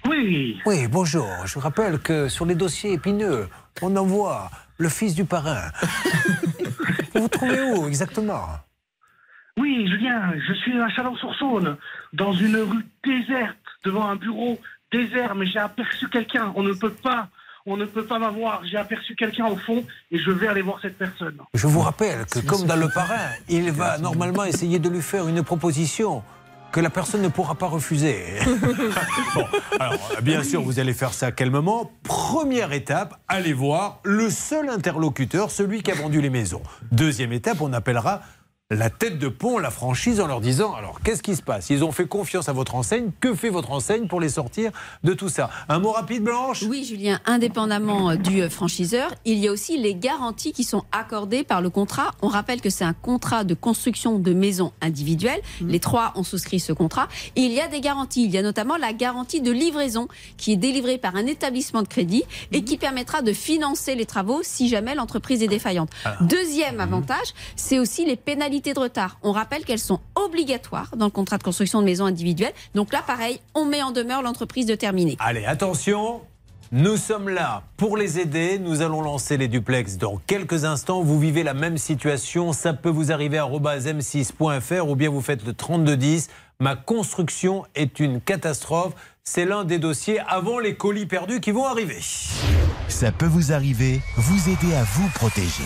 Oui. 0.08 0.60
Oui, 0.66 0.86
bonjour. 0.88 1.28
Je 1.44 1.54
vous 1.54 1.60
rappelle 1.60 1.98
que 1.98 2.28
sur 2.28 2.46
les 2.46 2.54
dossiers 2.54 2.92
épineux, 2.92 3.48
on 3.82 3.94
envoie 3.96 4.50
le 4.78 4.88
fils 4.88 5.14
du 5.14 5.24
parrain. 5.24 5.70
vous 7.14 7.22
vous 7.22 7.28
trouvez 7.28 7.62
où 7.62 7.86
exactement? 7.86 8.46
Oui, 9.56 9.86
Julien, 9.88 10.32
je 10.48 10.52
suis 10.54 10.80
à 10.80 10.88
Chalon-sur-Saône, 10.88 11.76
dans 12.12 12.32
une 12.32 12.56
rue 12.56 12.84
déserte, 13.04 13.56
devant 13.84 14.08
un 14.08 14.16
bureau 14.16 14.58
désert, 14.90 15.34
mais 15.34 15.46
j'ai 15.46 15.60
aperçu 15.60 16.08
quelqu'un. 16.08 16.52
On 16.56 16.62
ne 16.62 16.72
peut 16.72 16.90
pas, 16.90 17.28
on 17.66 17.76
ne 17.76 17.84
peut 17.86 18.04
pas 18.04 18.18
m'avoir. 18.18 18.62
J'ai 18.64 18.76
aperçu 18.76 19.14
quelqu'un 19.14 19.46
au 19.46 19.56
fond 19.56 19.84
et 20.10 20.18
je 20.18 20.30
vais 20.30 20.48
aller 20.48 20.62
voir 20.62 20.78
cette 20.82 20.98
personne. 20.98 21.38
Je 21.54 21.66
vous 21.66 21.80
rappelle 21.80 22.26
que 22.26 22.40
comme 22.40 22.66
dans 22.66 22.76
le 22.76 22.88
parrain, 22.88 23.30
il 23.48 23.70
va 23.70 23.98
normalement 23.98 24.44
essayer 24.44 24.78
de 24.78 24.88
lui 24.88 25.02
faire 25.02 25.28
une 25.28 25.42
proposition 25.42 26.22
que 26.72 26.80
la 26.80 26.90
personne 26.90 27.22
ne 27.22 27.28
pourra 27.28 27.54
pas 27.54 27.68
refuser. 27.68 28.24
bon, 29.34 29.44
alors 29.78 30.10
bien 30.22 30.42
sûr, 30.42 30.60
vous 30.60 30.80
allez 30.80 30.92
faire 30.92 31.14
ça 31.14 31.30
calmement. 31.30 31.92
Première 32.02 32.72
étape, 32.72 33.14
allez 33.28 33.52
voir 33.52 34.00
le 34.02 34.28
seul 34.28 34.68
interlocuteur, 34.68 35.52
celui 35.52 35.82
qui 35.82 35.92
a 35.92 35.94
vendu 35.94 36.20
les 36.20 36.30
maisons. 36.30 36.62
Deuxième 36.90 37.32
étape, 37.32 37.60
on 37.60 37.72
appellera 37.72 38.22
la 38.70 38.88
tête 38.88 39.18
de 39.18 39.28
pont, 39.28 39.58
la 39.58 39.70
franchise, 39.70 40.22
en 40.22 40.26
leur 40.26 40.40
disant 40.40 40.72
alors 40.72 41.02
qu'est-ce 41.02 41.22
qui 41.22 41.36
se 41.36 41.42
passe? 41.42 41.68
Ils 41.68 41.84
ont 41.84 41.92
fait 41.92 42.06
confiance 42.06 42.48
à 42.48 42.54
votre 42.54 42.74
enseigne. 42.74 43.10
Que 43.20 43.34
fait 43.34 43.50
votre 43.50 43.72
enseigne 43.72 44.06
pour 44.06 44.22
les 44.22 44.30
sortir 44.30 44.72
de 45.02 45.12
tout 45.12 45.28
ça? 45.28 45.50
Un 45.68 45.80
mot 45.80 45.92
rapide, 45.92 46.22
Blanche? 46.22 46.62
Oui, 46.62 46.82
Julien, 46.82 47.20
indépendamment 47.26 48.12
euh, 48.12 48.16
du 48.16 48.40
euh, 48.40 48.48
franchiseur, 48.48 49.14
il 49.26 49.36
y 49.36 49.48
a 49.48 49.52
aussi 49.52 49.76
les 49.76 49.94
garanties 49.94 50.52
qui 50.52 50.64
sont 50.64 50.84
accordées 50.92 51.44
par 51.44 51.60
le 51.60 51.68
contrat. 51.68 52.12
On 52.22 52.28
rappelle 52.28 52.62
que 52.62 52.70
c'est 52.70 52.86
un 52.86 52.94
contrat 52.94 53.44
de 53.44 53.52
construction 53.52 54.18
de 54.18 54.32
maisons 54.32 54.72
individuelles. 54.80 55.42
Les 55.60 55.78
trois 55.78 56.14
ont 56.16 56.24
souscrit 56.24 56.58
ce 56.58 56.72
contrat. 56.72 57.08
Et 57.36 57.42
il 57.42 57.52
y 57.52 57.60
a 57.60 57.68
des 57.68 57.82
garanties. 57.82 58.24
Il 58.24 58.30
y 58.30 58.38
a 58.38 58.42
notamment 58.42 58.78
la 58.78 58.94
garantie 58.94 59.42
de 59.42 59.52
livraison 59.52 60.08
qui 60.38 60.52
est 60.52 60.56
délivrée 60.56 60.96
par 60.96 61.16
un 61.16 61.26
établissement 61.26 61.82
de 61.82 61.88
crédit 61.88 62.24
et 62.50 62.64
qui 62.64 62.78
permettra 62.78 63.20
de 63.20 63.34
financer 63.34 63.94
les 63.94 64.06
travaux 64.06 64.40
si 64.42 64.70
jamais 64.70 64.94
l'entreprise 64.94 65.42
est 65.42 65.48
défaillante. 65.48 65.90
Deuxième 66.22 66.80
avantage, 66.80 67.34
c'est 67.56 67.78
aussi 67.78 68.06
les 68.06 68.16
pénalités 68.16 68.54
de 68.72 68.80
retard. 68.80 69.18
On 69.22 69.32
rappelle 69.32 69.64
qu'elles 69.64 69.78
sont 69.78 70.00
obligatoires 70.14 70.96
dans 70.96 71.06
le 71.06 71.10
contrat 71.10 71.38
de 71.38 71.42
construction 71.42 71.80
de 71.80 71.84
maisons 71.84 72.06
individuelles. 72.06 72.54
Donc 72.74 72.92
là, 72.92 73.02
pareil, 73.06 73.40
on 73.54 73.64
met 73.64 73.82
en 73.82 73.90
demeure 73.90 74.22
l'entreprise 74.22 74.66
de 74.66 74.74
terminer. 74.74 75.16
Allez, 75.18 75.44
attention. 75.44 76.22
Nous 76.72 76.96
sommes 76.96 77.28
là 77.28 77.62
pour 77.76 77.96
les 77.96 78.18
aider. 78.18 78.58
Nous 78.58 78.82
allons 78.82 79.02
lancer 79.02 79.36
les 79.36 79.48
duplex 79.48 79.96
dans 79.98 80.16
quelques 80.26 80.64
instants. 80.64 81.02
Vous 81.02 81.20
vivez 81.20 81.42
la 81.42 81.54
même 81.54 81.78
situation. 81.78 82.52
Ça 82.52 82.72
peut 82.72 82.88
vous 82.88 83.12
arriver 83.12 83.38
à 83.38 83.46
m6.fr 83.46 84.88
ou 84.88 84.96
bien 84.96 85.10
vous 85.10 85.20
faites 85.20 85.44
le 85.44 85.52
3210. 85.52 86.28
Ma 86.60 86.74
construction 86.74 87.64
est 87.74 88.00
une 88.00 88.20
catastrophe. 88.20 88.94
C'est 89.22 89.44
l'un 89.44 89.64
des 89.64 89.78
dossiers 89.78 90.20
avant 90.26 90.58
les 90.58 90.74
colis 90.76 91.06
perdus 91.06 91.40
qui 91.40 91.50
vont 91.50 91.64
arriver. 91.64 92.00
Ça 92.88 93.12
peut 93.12 93.26
vous 93.26 93.52
arriver, 93.52 94.00
vous 94.16 94.50
aider 94.50 94.74
à 94.74 94.84
vous 94.84 95.08
protéger. 95.14 95.64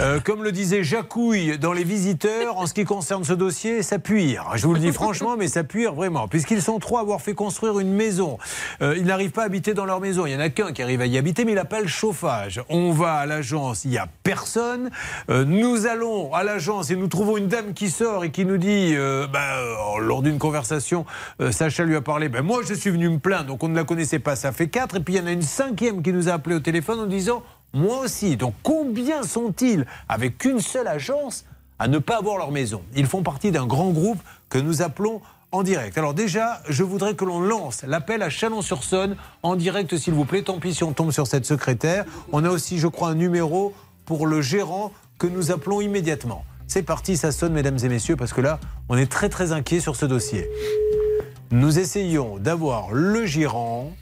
Euh, 0.00 0.18
comme 0.18 0.42
le 0.42 0.50
disait 0.50 0.82
Jacouille 0.82 1.56
dans 1.58 1.72
Les 1.72 1.84
Visiteurs, 1.84 2.58
en 2.58 2.66
ce 2.66 2.74
qui 2.74 2.84
concerne 2.84 3.22
ce 3.22 3.32
dossier, 3.32 3.84
ça 3.84 4.00
puire. 4.00 4.44
Je 4.56 4.66
vous 4.66 4.74
le 4.74 4.80
dis 4.80 4.90
franchement, 4.90 5.36
mais 5.36 5.46
ça 5.46 5.62
puire 5.62 5.94
vraiment. 5.94 6.26
Puisqu'ils 6.26 6.62
sont 6.62 6.80
trois 6.80 6.98
à 6.98 7.02
avoir 7.02 7.20
fait 7.20 7.34
construire 7.34 7.78
une 7.78 7.92
maison. 7.92 8.38
Euh, 8.82 8.96
ils 8.96 9.04
n'arrivent 9.04 9.30
pas 9.30 9.42
à 9.42 9.46
habiter 9.46 9.72
dans 9.72 9.84
leur 9.84 10.00
maison. 10.00 10.26
Il 10.26 10.30
n'y 10.30 10.36
en 10.36 10.44
a 10.44 10.48
qu'un 10.48 10.72
qui 10.72 10.82
arrive 10.82 11.00
à 11.00 11.06
y 11.06 11.16
habiter, 11.16 11.44
mais 11.44 11.52
il 11.52 11.56
n'a 11.56 11.64
pas 11.64 11.80
le 11.80 11.86
chauffage. 11.86 12.60
On 12.68 12.90
va 12.90 13.14
à 13.14 13.26
l'agence, 13.26 13.84
il 13.84 13.92
n'y 13.92 13.98
a 13.98 14.08
personne. 14.24 14.90
Euh, 15.30 15.44
nous 15.44 15.86
allons 15.86 16.34
à 16.34 16.42
l'agence 16.42 16.90
et 16.90 16.96
nous 16.96 17.08
trouvons 17.08 17.36
une 17.36 17.48
dame 17.48 17.72
qui 17.72 17.90
sort 17.90 18.24
et 18.24 18.32
qui 18.32 18.44
nous 18.44 18.58
dit, 18.58 18.94
euh, 18.94 19.28
lors 20.00 20.22
d'une 20.22 20.38
conversation, 20.38 21.06
Sacha 21.52 21.84
lui 21.84 21.94
a 21.94 22.00
parlé, 22.00 22.28
ben, 22.28 22.42
moi 22.42 22.62
je 22.66 22.74
suis 22.74 22.90
venu 22.90 23.08
me 23.08 23.18
plaindre, 23.18 23.46
donc 23.46 23.62
on 23.62 23.68
ne 23.68 23.76
la 23.76 23.84
connaissait 23.84 24.18
pas, 24.18 24.34
ça 24.34 24.50
fait 24.50 24.68
quatre. 24.68 24.96
Et 24.96 25.00
puis 25.00 25.14
il 25.14 25.20
y 25.20 25.20
en 25.20 25.26
a 25.26 25.32
une 25.32 25.42
cinquième 25.42 26.02
qui 26.02 26.12
nous 26.12 26.28
a 26.28 26.32
appelé 26.32 26.56
au 26.56 26.60
téléphone 26.60 26.98
en 26.98 27.06
disant, 27.06 27.42
moi 27.74 27.98
aussi. 27.98 28.36
Donc 28.36 28.54
combien 28.62 29.22
sont-ils 29.22 29.84
avec 30.08 30.44
une 30.44 30.60
seule 30.60 30.88
agence 30.88 31.44
à 31.78 31.88
ne 31.88 31.98
pas 31.98 32.18
avoir 32.18 32.38
leur 32.38 32.50
maison? 32.50 32.82
Ils 32.96 33.06
font 33.06 33.22
partie 33.22 33.50
d'un 33.50 33.66
grand 33.66 33.90
groupe 33.90 34.18
que 34.48 34.58
nous 34.58 34.80
appelons 34.80 35.20
en 35.52 35.62
direct. 35.62 35.98
Alors 35.98 36.14
déjà, 36.14 36.62
je 36.68 36.82
voudrais 36.82 37.14
que 37.14 37.24
l'on 37.24 37.40
lance 37.40 37.82
l'appel 37.86 38.22
à 38.22 38.30
Chalon-sur-Saône 38.30 39.16
en 39.42 39.54
direct, 39.56 39.96
s'il 39.96 40.14
vous 40.14 40.24
plaît. 40.24 40.42
Tant 40.42 40.58
pis 40.58 40.74
si 40.74 40.84
on 40.84 40.92
tombe 40.92 41.12
sur 41.12 41.26
cette 41.26 41.46
secrétaire. 41.46 42.04
On 42.32 42.44
a 42.44 42.50
aussi, 42.50 42.78
je 42.78 42.88
crois, 42.88 43.10
un 43.10 43.14
numéro 43.14 43.72
pour 44.04 44.26
le 44.26 44.40
gérant 44.40 44.92
que 45.18 45.26
nous 45.26 45.52
appelons 45.52 45.80
immédiatement. 45.80 46.44
C'est 46.66 46.82
parti, 46.82 47.16
ça 47.16 47.30
sonne, 47.30 47.52
mesdames 47.52 47.78
et 47.82 47.88
messieurs, 47.88 48.16
parce 48.16 48.32
que 48.32 48.40
là, 48.40 48.58
on 48.88 48.96
est 48.96 49.10
très 49.10 49.28
très 49.28 49.52
inquiet 49.52 49.80
sur 49.80 49.96
ce 49.96 50.06
dossier. 50.06 50.48
Nous 51.50 51.78
essayons 51.78 52.38
d'avoir 52.38 52.90
le 52.90 53.26
gérant 53.26 53.92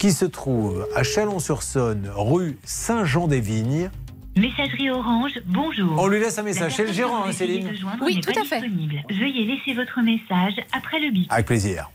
qui 0.00 0.12
se 0.12 0.24
trouve 0.24 0.88
à 0.96 1.02
Chalon-sur-Saône, 1.02 2.10
rue 2.14 2.56
Saint-Jean-des-Vignes. 2.64 3.90
Messagerie 4.34 4.88
Orange, 4.88 5.32
bonjour. 5.44 5.94
On 5.98 6.06
lui 6.06 6.18
laisse 6.18 6.38
un 6.38 6.42
message. 6.42 6.74
C'est 6.74 6.86
le 6.86 6.92
gérant, 6.92 7.24
hein, 7.26 7.32
Céline 7.32 7.70
Oui, 8.00 8.18
tout 8.22 8.32
à 8.40 8.44
fait. 8.44 8.60
Veuillez 8.60 9.44
laisser 9.44 9.74
votre 9.74 10.00
message 10.00 10.54
après 10.72 11.00
le 11.00 11.10
bip. 11.12 11.30
Avec 11.30 11.44
plaisir. 11.44 11.90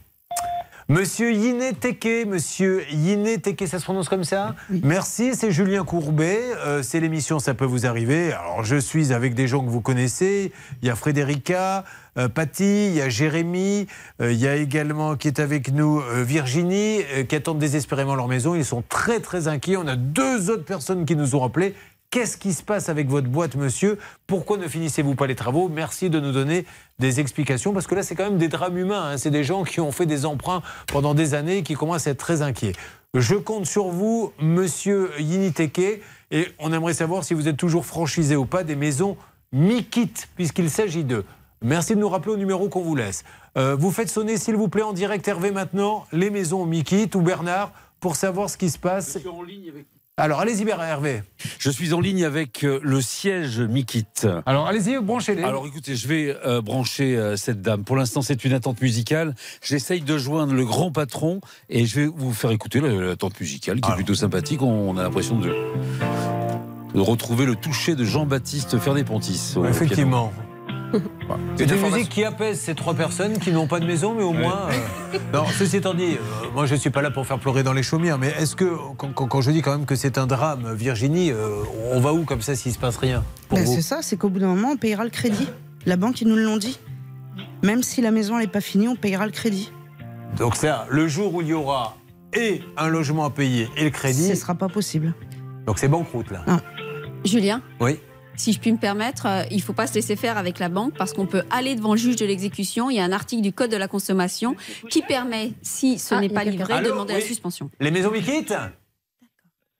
Monsieur 0.88 1.34
Yiné 1.34 1.74
Teke, 1.74 2.27
monsieur 2.27 2.84
Yiné 2.92 3.39
Teke, 3.39 3.68
ça 3.68 3.80
se 3.80 3.84
prononce 3.86 4.08
comme 4.08 4.24
ça 4.24 4.54
Merci, 4.70 5.34
c'est 5.34 5.50
Julien 5.51 5.84
Courbet. 5.84 6.39
euh, 6.63 6.84
c'est 6.84 7.00
l'émission 7.00 7.39
Ça 7.39 7.56
peut 7.56 7.65
vous 7.65 7.88
arriver. 7.88 8.32
Alors, 8.34 8.63
je 8.63 8.75
suis 8.75 9.12
avec 9.12 9.34
des 9.34 9.48
gens 9.48 9.65
que 9.65 9.70
vous 9.70 9.82
connaissez. 9.82 10.51
Il 10.84 10.88
y 10.88 10.92
a 10.92 10.96
Frédérica, 10.96 11.86
euh, 12.20 12.27
Patty, 12.30 12.89
il 12.89 12.94
y 12.94 13.01
a 13.01 13.10
Jérémy, 13.10 13.88
euh, 14.22 14.32
il 14.32 14.38
y 14.38 14.48
a 14.48 14.58
également 14.58 15.15
qui 15.15 15.27
est 15.27 15.39
avec 15.39 15.72
nous 15.74 16.01
euh, 16.01 16.24
Virginie, 16.24 17.00
euh, 17.15 17.24
qui 17.24 17.36
attendent 17.36 17.58
désespérément 17.58 18.13
leur 18.13 18.27
maison. 18.27 18.54
Ils 18.54 18.63
sont 18.63 18.84
très, 18.88 19.20
très 19.22 19.48
inquiets. 19.48 19.77
On 19.77 19.88
a 19.88 19.96
deux 19.96 20.51
autres 20.51 20.65
personnes 20.65 21.06
qui 21.06 21.15
nous 21.15 21.34
ont 21.36 21.44
appelés. 21.44 21.74
Qu'est-ce 22.12 22.38
qui 22.38 22.53
se 22.53 22.63
passe 22.63 22.88
avec 22.88 23.09
votre 23.09 23.27
boîte, 23.27 23.55
monsieur? 23.55 23.97
Pourquoi 24.25 24.57
ne 24.57 24.67
finissez-vous 24.67 25.15
pas 25.15 25.27
les 25.27 25.35
travaux? 25.35 25.67
Merci 25.67 26.09
de 26.09 26.19
nous 26.19 26.31
donner 26.31 26.65
des 26.97 27.19
explications, 27.19 27.74
parce 27.74 27.88
que 27.88 27.95
là, 27.95 28.03
c'est 28.03 28.15
quand 28.15 28.24
même 28.24 28.38
des 28.38 28.47
drames 28.47 28.77
humains. 28.77 29.12
hein. 29.12 29.17
C'est 29.17 29.31
des 29.31 29.43
gens 29.43 29.65
qui 29.65 29.81
ont 29.81 29.91
fait 29.91 30.05
des 30.05 30.25
emprunts 30.25 30.62
pendant 30.88 31.13
des 31.13 31.33
années 31.33 31.57
et 31.57 31.63
qui 31.63 31.74
commencent 31.74 32.07
à 32.07 32.12
être 32.12 32.17
très 32.17 32.41
inquiets. 32.41 32.71
Je 33.13 33.35
compte 33.35 33.65
sur 33.65 33.88
vous, 33.88 34.31
monsieur 34.39 35.12
Yiniteke, 35.19 36.01
et 36.31 36.47
on 36.59 36.71
aimerait 36.71 36.93
savoir 36.93 37.24
si 37.24 37.33
vous 37.33 37.47
êtes 37.47 37.57
toujours 37.57 37.85
franchisé 37.85 38.35
ou 38.35 38.45
pas 38.45 38.63
des 38.63 38.75
maisons 38.75 39.17
Mikit, 39.51 40.12
puisqu'il 40.35 40.69
s'agit 40.69 41.03
d'eux. 41.03 41.25
Merci 41.62 41.95
de 41.95 42.00
nous 42.00 42.09
rappeler 42.09 42.33
au 42.33 42.38
numéro 42.38 42.69
qu'on 42.69 42.81
vous 42.81 42.95
laisse. 42.95 43.24
Euh, 43.57 43.75
vous 43.75 43.91
faites 43.91 44.09
sonner, 44.09 44.38
s'il 44.38 44.55
vous 44.55 44.67
plaît, 44.67 44.81
en 44.83 44.93
direct 44.93 45.27
Hervé 45.27 45.51
maintenant, 45.51 46.05
les 46.12 46.29
maisons 46.29 46.65
Mikit 46.65 47.09
ou 47.15 47.21
Bernard, 47.21 47.71
pour 48.00 48.15
savoir 48.15 48.50
ce 48.50 48.57
qui 48.57 48.69
se 48.69 48.77
passe. 48.79 49.17
Alors, 50.17 50.39
allez-y, 50.39 50.65
Hervé. 50.69 51.24
Je 51.60 51.69
suis 51.69 51.91
en 51.93 52.00
ligne 52.00 52.24
avec 52.24 52.63
euh, 52.63 52.79
le 52.84 53.01
siège 53.01 53.60
Mikit. 53.60 54.05
Alors, 54.45 54.65
allez-y, 54.65 54.98
branchez-les. 55.01 55.43
Alors, 55.43 55.67
écoutez, 55.67 55.98
je 55.98 56.07
vais 56.07 56.38
euh, 56.45 56.62
brancher 56.62 57.17
euh, 57.17 57.36
cette 57.36 57.62
dame. 57.62 57.84
Pour 57.84 57.98
l'instant, 57.98 58.22
c'est 58.22 58.45
une 58.45 58.53
attente 58.53 58.81
musicale. 58.81 59.36
J'essaye 59.62 60.00
de 60.00 60.17
joindre 60.17 60.53
le 60.53 60.63
grand 60.63 60.89
patron 60.89 61.41
et 61.69 61.86
je 61.86 62.00
vais 62.00 62.05
vous 62.07 62.31
faire 62.31 62.51
écouter 62.51 62.79
la- 62.79 62.93
l'attente 62.93 63.38
musicale 63.41 63.81
qui 63.81 63.91
est 63.91 63.95
plutôt 63.95 64.15
sympathique. 64.15 64.62
On 64.62 64.95
a 64.98 65.03
l'impression 65.03 65.38
de, 65.38 65.50
de 66.93 67.00
retrouver 67.01 67.45
le 67.45 67.55
toucher 67.55 67.95
de 67.95 68.05
Jean-Baptiste 68.05 68.77
Fernet-Pontis. 68.79 69.55
Effectivement. 69.67 70.29
piano. 70.29 70.54
C'est 71.58 71.70
une 71.70 71.82
musique 71.82 72.10
qui 72.10 72.24
apaise 72.24 72.60
ces 72.60 72.75
trois 72.75 72.94
personnes 72.94 73.38
qui 73.39 73.51
n'ont 73.51 73.68
pas 73.68 73.80
de 73.80 73.86
maison, 73.86 74.13
mais 74.15 74.24
au 74.24 74.34
moins. 74.34 74.70
euh, 75.13 75.20
Non, 75.34 75.46
ceci 75.58 75.77
étant 75.77 75.94
dit, 75.94 76.13
euh, 76.15 76.50
moi 76.54 76.65
je 76.65 76.75
ne 76.75 76.80
suis 76.80 76.89
pas 76.89 77.01
là 77.01 77.12
pour 77.12 77.25
faire 77.25 77.39
pleurer 77.39 77.63
dans 77.63 77.74
les 77.74 77.84
chaumières, 77.84 78.18
mais 78.18 78.34
est-ce 78.39 78.56
que, 78.56 78.75
quand, 78.98 79.42
je 79.42 79.51
dis 79.51 79.62
quand 79.62 79.72
même 79.72 79.86
que 79.86 79.96
c'est 79.96 80.18
un 80.18 80.27
drame, 80.27 80.74
Virginie, 80.74 81.32
euh, 81.32 81.63
on 81.92 82.00
va 82.00 82.13
où 82.13 82.24
comme 82.24 82.42
ça 82.42 82.56
s'il 82.56 82.72
ne 82.72 82.75
se 82.75 82.80
passe 82.80 82.98
rien 82.98 83.24
Ben, 83.51 83.65
c'est 83.65 83.82
ça, 83.82 84.00
c'est 84.01 84.18
qu'au 84.18 84.30
bout 84.30 84.39
d'un 84.39 84.48
moment, 84.48 84.72
on 84.72 84.77
payera 84.77 85.04
le 85.04 85.10
crédit. 85.10 85.48
La 85.86 85.98
banque, 85.98 86.22
ils 86.22 86.27
nous 86.27 86.36
l'ont 86.36 86.58
dit. 86.58 86.80
Même 87.63 87.84
si 87.84 88.01
la 88.01 88.12
maison 88.12 88.38
n'est 88.38 88.48
pas 88.48 88.62
finie, 88.62 88.88
on 88.88 88.96
payera 88.96 89.25
le 89.25 89.32
crédit. 89.32 89.72
Donc, 90.38 90.56
ça, 90.56 90.86
le 90.89 91.08
jour 91.08 91.34
où 91.34 91.42
il 91.42 91.48
y 91.48 91.54
aura 91.54 91.96
et 92.36 92.62
un 92.77 92.89
logement 92.89 93.25
à 93.25 93.30
payer 93.30 93.70
et 93.77 93.86
le 93.86 93.89
crédit. 93.89 94.27
Ce 94.27 94.36
sera 94.36 94.56
pas 94.56 94.68
possible. 94.68 95.13
Donc 95.65 95.80
c'est 95.80 95.88
banqueroute 95.88 96.32
là. 96.32 96.44
Julien 97.24 97.62
Oui. 97.80 98.00
Si 98.38 98.54
je 98.54 98.60
puis 98.60 98.72
me 98.72 98.77
permettre, 98.77 99.25
euh, 99.25 99.44
il 99.51 99.58
ne 99.58 99.62
faut 99.62 99.74
pas 99.74 99.88
se 99.88 99.94
laisser 99.94 100.15
faire 100.15 100.38
avec 100.38 100.60
la 100.60 100.70
banque 100.70 100.94
parce 100.98 101.13
qu'on 101.13 101.25
peut 101.25 101.44
aller 101.51 101.75
devant 101.75 101.92
le 101.94 101.98
juge 102.00 102.15
de 102.15 102.25
l'exécution. 102.25 102.89
Il 102.89 102.96
y 102.96 103.00
a 103.00 103.04
un 103.04 103.12
article 103.12 103.42
du 103.42 103.54
Code 103.54 103.72
de 103.72 103.77
la 103.77 103.88
consommation 103.88 104.56
qui 104.89 105.01
permet, 105.01 105.54
si 105.62 106.00
ce 106.00 106.15
Ah, 106.15 106.20
n'est 106.22 106.30
pas 106.30 106.44
livré, 106.44 106.82
de 106.82 106.86
demander 106.89 107.13
oui. 107.13 107.20
la 107.22 107.25
suspension. 107.25 107.70
Les 107.80 107.92
maisons 107.92 108.12
Mikit 108.12 108.48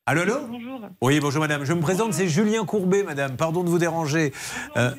Allô, 0.08 0.22
allô 0.22 0.36
Bonjour. 0.48 0.82
Oui, 1.02 1.20
bonjour 1.20 1.42
madame. 1.42 1.64
Je 1.66 1.74
me 1.74 1.82
présente, 1.82 2.14
c'est 2.14 2.28
Julien 2.28 2.64
Courbet, 2.66 3.02
madame. 3.04 3.36
Pardon 3.38 3.64
de 3.64 3.70
vous 3.70 3.80
déranger. 3.80 4.34
Euh, 4.78 4.92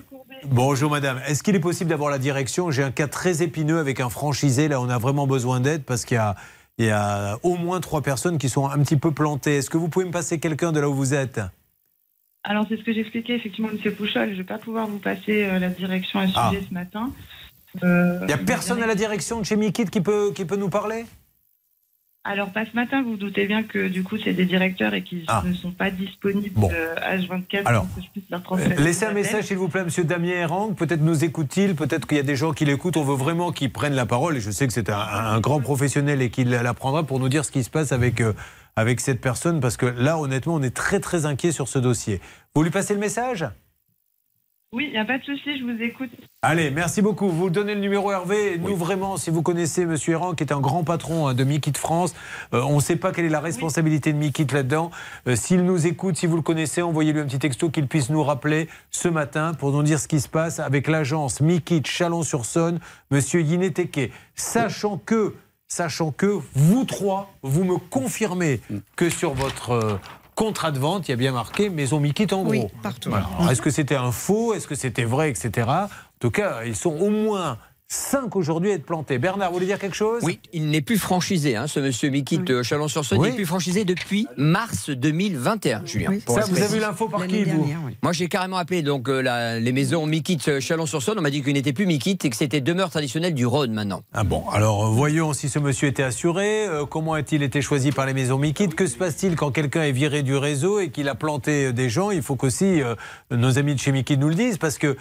bonjour 0.47 0.91
madame. 0.91 1.21
Est-ce 1.29 1.45
qu'il 1.45 1.55
est 1.55 1.61
possible 1.61 1.91
d'avoir 1.91 2.11
la 2.11 2.19
direction? 2.19 2.73
J'ai 2.73 2.83
un 2.83 2.91
cas 2.91 3.07
très 3.07 3.41
épineux 3.43 3.79
avec 3.79 4.01
un 4.01 4.09
franchisé. 4.09 4.67
Là, 4.67 4.81
on 4.81 4.89
a 4.89 4.99
vraiment 4.99 5.29
besoin 5.29 5.61
d'aide 5.61 5.85
parce 5.85 6.05
qu'il 6.05 6.17
y 6.17 6.19
a, 6.19 6.35
il 6.79 6.87
y 6.87 6.91
a 6.91 7.39
au 7.45 7.55
moins 7.57 7.79
trois 7.81 8.03
personnes 8.03 8.37
qui 8.37 8.49
sont 8.49 8.69
un 8.69 8.79
petit 8.81 8.97
peu 8.97 9.13
plantées. 9.13 9.59
Est-ce 9.59 9.71
que 9.71 9.79
vous 9.79 9.89
pouvez 9.89 10.07
me 10.07 10.11
passer 10.11 10.41
quelqu'un 10.41 10.73
de 10.73 10.81
là 10.81 10.89
où 10.89 10.95
vous 10.95 11.15
êtes? 11.15 11.41
Alors, 12.49 12.65
c'est 12.69 12.77
ce 12.77 12.85
que 12.85 12.93
j'expliquais 12.93 13.35
effectivement, 13.35 13.69
M. 13.71 13.93
Pouchol. 13.93 14.29
Je 14.29 14.33
ne 14.33 14.37
vais 14.39 14.45
pas 14.45 14.59
pouvoir 14.59 14.87
vous 14.87 14.99
passer 15.01 15.45
euh, 15.45 15.59
la 15.59 15.69
direction 15.69 16.21
à 16.21 16.29
ce 16.29 16.33
Ah. 16.37 16.51
sujet 16.51 16.65
ce 16.69 16.73
matin. 16.73 17.11
Euh, 17.83 18.19
Il 18.23 18.27
n'y 18.29 18.33
a 18.33 18.39
personne 18.39 18.81
à 18.83 18.87
la 18.87 18.95
direction 18.95 19.41
de 19.41 19.45
chez 19.45 19.57
Mikit 19.57 19.87
qui 19.87 20.01
peut, 20.01 20.31
qui 20.35 20.45
peut 20.45 20.57
nous 20.57 20.71
parler? 20.71 21.05
Alors, 22.23 22.51
pas 22.51 22.65
ce 22.65 22.73
matin, 22.75 23.03
vous 23.03 23.11
vous 23.11 23.17
doutez 23.17 23.47
bien 23.47 23.63
que 23.65 23.89
du 23.89 24.03
coup, 24.03 24.17
c'est 24.19 24.33
des 24.33 24.47
directeurs 24.47 24.95
et 24.95 25.03
qui 25.03 25.25
Ah. 25.29 25.43
ne 25.45 25.53
sont 25.55 25.71
pas 25.73 25.91
disponibles 25.91 26.59
Bon. 26.59 26.71
euh, 26.73 26.95
H24 26.97 27.63
Alors, 27.67 27.87
pour 27.87 27.97
que 27.97 28.03
je 28.03 28.11
puisse 28.11 28.31
leur 28.31 28.41
Euh, 28.41 28.45
transférer. 28.45 28.83
Laissez 28.83 29.05
un 29.07 29.13
message, 29.13 29.45
s'il 29.45 29.57
vous 29.59 29.69
plaît, 29.69 29.85
Monsieur 29.85 30.05
Damien 30.05 30.33
Erang. 30.43 30.73
Peut-être 30.75 31.03
nous 31.03 31.25
écoute-t-il, 31.25 31.75
peut-être 31.75 32.07
qu'il 32.07 32.17
y 32.17 32.21
a 32.21 32.25
des 32.25 32.35
gens 32.37 32.53
qui 32.53 32.65
l'écoutent. 32.65 32.97
On 32.97 33.05
veut 33.05 33.15
vraiment 33.17 33.51
qu'il 33.53 33.71
prenne 33.73 33.95
la 33.95 34.07
parole. 34.07 34.37
Et 34.37 34.41
je 34.41 34.51
sais 34.53 34.67
que 34.69 34.73
c'est 34.73 34.89
un, 34.91 34.99
un 34.99 35.41
grand 35.41 35.61
professionnel 35.61 36.23
et 36.23 36.31
qu'il 36.31 36.51
la 36.51 36.75
prendra 36.75 37.03
pour 37.05 37.19
nous 37.21 37.29
dire 37.29 37.45
ce 37.45 37.51
qui 37.53 37.63
se 37.65 37.71
passe 37.71 37.93
avec, 37.93 38.21
euh, 38.21 38.33
avec 38.77 39.01
cette 39.01 39.21
personne. 39.21 39.61
Parce 39.61 39.77
que 39.77 39.87
là, 39.87 40.19
honnêtement, 40.19 40.55
on 40.55 40.63
est 40.63 40.75
très, 40.75 41.01
très 41.01 41.27
inquiet 41.27 41.53
sur 41.53 41.69
ce 41.69 41.79
dossier. 41.79 42.21
Vous 42.55 42.63
lui 42.63 42.71
passez 42.71 42.95
le 42.95 43.01
message? 43.01 43.47
Oui, 44.73 44.87
il 44.89 44.91
n'y 44.91 44.99
a 44.99 45.05
pas 45.05 45.17
de 45.17 45.23
souci, 45.23 45.59
je 45.59 45.65
vous 45.65 45.81
écoute. 45.81 46.11
Allez, 46.43 46.71
merci 46.71 47.01
beaucoup. 47.01 47.29
Vous 47.29 47.51
donnez 47.51 47.75
le 47.75 47.81
numéro 47.81 48.11
Hervé. 48.11 48.59
Nous, 48.59 48.77
vraiment, 48.77 49.17
si 49.17 49.31
vous 49.31 49.41
connaissez 49.41 49.87
Monsieur 49.87 50.15
Errand, 50.15 50.35
qui 50.35 50.43
est 50.43 50.53
un 50.53 50.61
grand 50.61 50.83
patron 50.83 51.29
hein, 51.29 51.35
de 51.35 51.45
Mikit 51.45 51.73
France, 51.77 52.15
euh, 52.53 52.61
on 52.63 52.77
ne 52.77 52.81
sait 52.81 52.97
pas 52.97 53.13
quelle 53.13 53.25
est 53.25 53.31
la 53.31 53.41
responsabilité 53.41 54.13
de 54.13 54.19
Mikit 54.19 54.49
là-dedans. 54.53 54.91
Euh, 55.29 55.37
S'il 55.37 55.65
nous 55.65 55.87
écoute, 55.87 56.17
si 56.17 56.27
vous 56.27 56.37
le 56.37 56.43
connaissez, 56.43 56.83
envoyez-lui 56.83 57.21
un 57.21 57.27
petit 57.27 57.39
texto 57.39 57.71
qu'il 57.71 57.87
puisse 57.87 58.11
nous 58.11 58.25
rappeler 58.25 58.69
ce 58.91 59.09
matin 59.09 59.55
pour 59.55 59.71
nous 59.71 59.85
dire 59.85 60.01
ce 60.01 60.09
qui 60.09 60.21
se 60.21 60.29
passe 60.29 60.59
avec 60.59 60.89
l'agence 60.89 61.41
Mikit 61.41 61.83
Chalon-sur-Saône, 61.85 62.81
Monsieur 63.13 63.41
Yineteke. 63.43 64.13
Sachant 64.35 64.99
que, 64.99 65.37
sachant 65.69 66.13
que 66.13 66.39
vous 66.55 66.85
trois, 66.85 67.31
vous 67.43 67.65
me 67.65 67.77
confirmez 67.79 68.61
que 68.95 69.11
sur 69.11 69.35
votre 69.35 69.71
euh, 69.71 69.99
contrat 70.35 70.71
de 70.71 70.79
vente, 70.79 71.09
il 71.09 71.13
y 71.13 71.15
a 71.15 71.17
bien 71.17 71.33
marqué 71.33 71.71
Maison 71.71 72.01
Mikit 72.01 72.33
en 72.33 72.43
gros. 72.43 72.51
Oui, 72.53 72.65
partout. 72.83 73.11
Voilà. 73.11 73.29
Alors, 73.39 73.51
Est-ce 73.51 73.63
que 73.63 73.71
c'était 73.71 73.97
un 73.97 74.13
faux? 74.13 74.55
Est-ce 74.55 74.67
que 74.69 74.75
c'était 74.75 75.05
vrai, 75.05 75.31
etc. 75.31 75.69
En 75.69 75.89
tout 76.21 76.31
cas, 76.31 76.65
ils 76.65 76.77
sont 76.77 76.95
au 76.95 77.11
moins 77.11 77.59
cinq 77.89 78.35
aujourd'hui 78.35 78.73
à 78.73 78.75
être 78.75 78.85
plantés. 78.85 79.19
Bernard, 79.19 79.49
vous 79.51 79.55
voulez 79.55 79.67
dire 79.67 79.79
quelque 79.79 79.95
chose? 79.97 80.21
Oui, 80.25 80.41
il 80.53 80.71
n'est 80.71 80.81
plus 80.81 80.99
franchisé, 80.99 81.55
hein, 81.55 81.67
ce 81.69 81.79
monsieur 81.79 82.11
Mikit 82.11 82.41
euh, 82.51 82.63
Chalon-sur-Saône. 82.65 83.19
Oui. 83.21 83.29
Il 83.29 83.31
n'est 83.31 83.37
plus 83.37 83.47
franchisé 83.47 83.85
depuis 83.85 84.27
mars 84.37 84.91
2021, 84.91 85.83
Julien. 85.87 86.09
Oui. 86.11 86.23
Ça, 86.27 86.33
vous 86.33 86.41
avez 86.41 86.61
précis. 86.63 86.77
eu 86.77 86.81
l'info 86.81 87.09
par 87.09 87.27
qui, 87.27 87.45
vous 87.45 87.45
dernière, 87.45 87.79
oui. 87.87 87.97
Moi, 88.03 88.13
j'ai 88.13 88.27
carrément 88.29 88.57
appelé 88.57 88.83
donc 88.83 89.09
euh, 89.09 89.21
la- 89.21 89.61
les 89.61 89.73
maisons 89.73 90.05
Mikit 90.07 90.39
euh, 90.49 90.61
Chalon-sur-Saône. 90.61 91.19
On 91.19 91.23
m'a 91.23 91.31
dit 91.31 91.43
qu'il 91.43 91.53
n'était 91.53 91.73
plus 91.73 91.87
Mikit 91.87 92.19
et 92.25 92.31
que 92.31 92.37
c'était 92.37 92.61
demeure 92.61 92.91
traditionnelle 92.91 93.35
du 93.35 93.47
Rhône 93.47 93.73
maintenant. 93.73 94.03
Ah 94.13 94.25
bon, 94.25 94.49
alors 94.51 94.91
voyons 94.93 95.33
si 95.33 95.49
ce 95.49 95.59
monsieur 95.61 95.87
était 95.89 96.03
assuré. 96.03 96.67
euh, 96.67 96.87
comment 96.87 97.13
a-t-il 97.15 97.43
été 97.45 97.63
choisi 97.63 97.93
par 97.93 98.07
les 98.07 98.15
maisons 98.15 98.39
Mikit 98.39 98.69
Que 98.71 98.87
se 98.89 98.97
passe-t-il 98.97 99.37
quand 99.37 99.53
quelqu'un 99.53 99.85
est 99.85 99.93
viré 99.93 100.23
du 100.25 100.35
réseau 100.37 100.81
et 100.81 100.91
qu'il 100.91 101.09
a 101.09 101.15
planté 101.15 101.73
des 101.73 101.89
gens? 101.89 102.11
Il 102.11 102.23
faut 102.23 102.35
qu'aussi 102.35 102.83
euh, 102.83 102.97
nos 103.31 103.59
amis 103.59 103.75
de 103.75 103.81
chez 103.81 103.93
Mikit 103.93 104.19
nous 104.19 104.29
le 104.29 104.35
disent 104.35 104.59
parce 104.59 104.77
que 104.79 104.89
euh, 104.89 104.97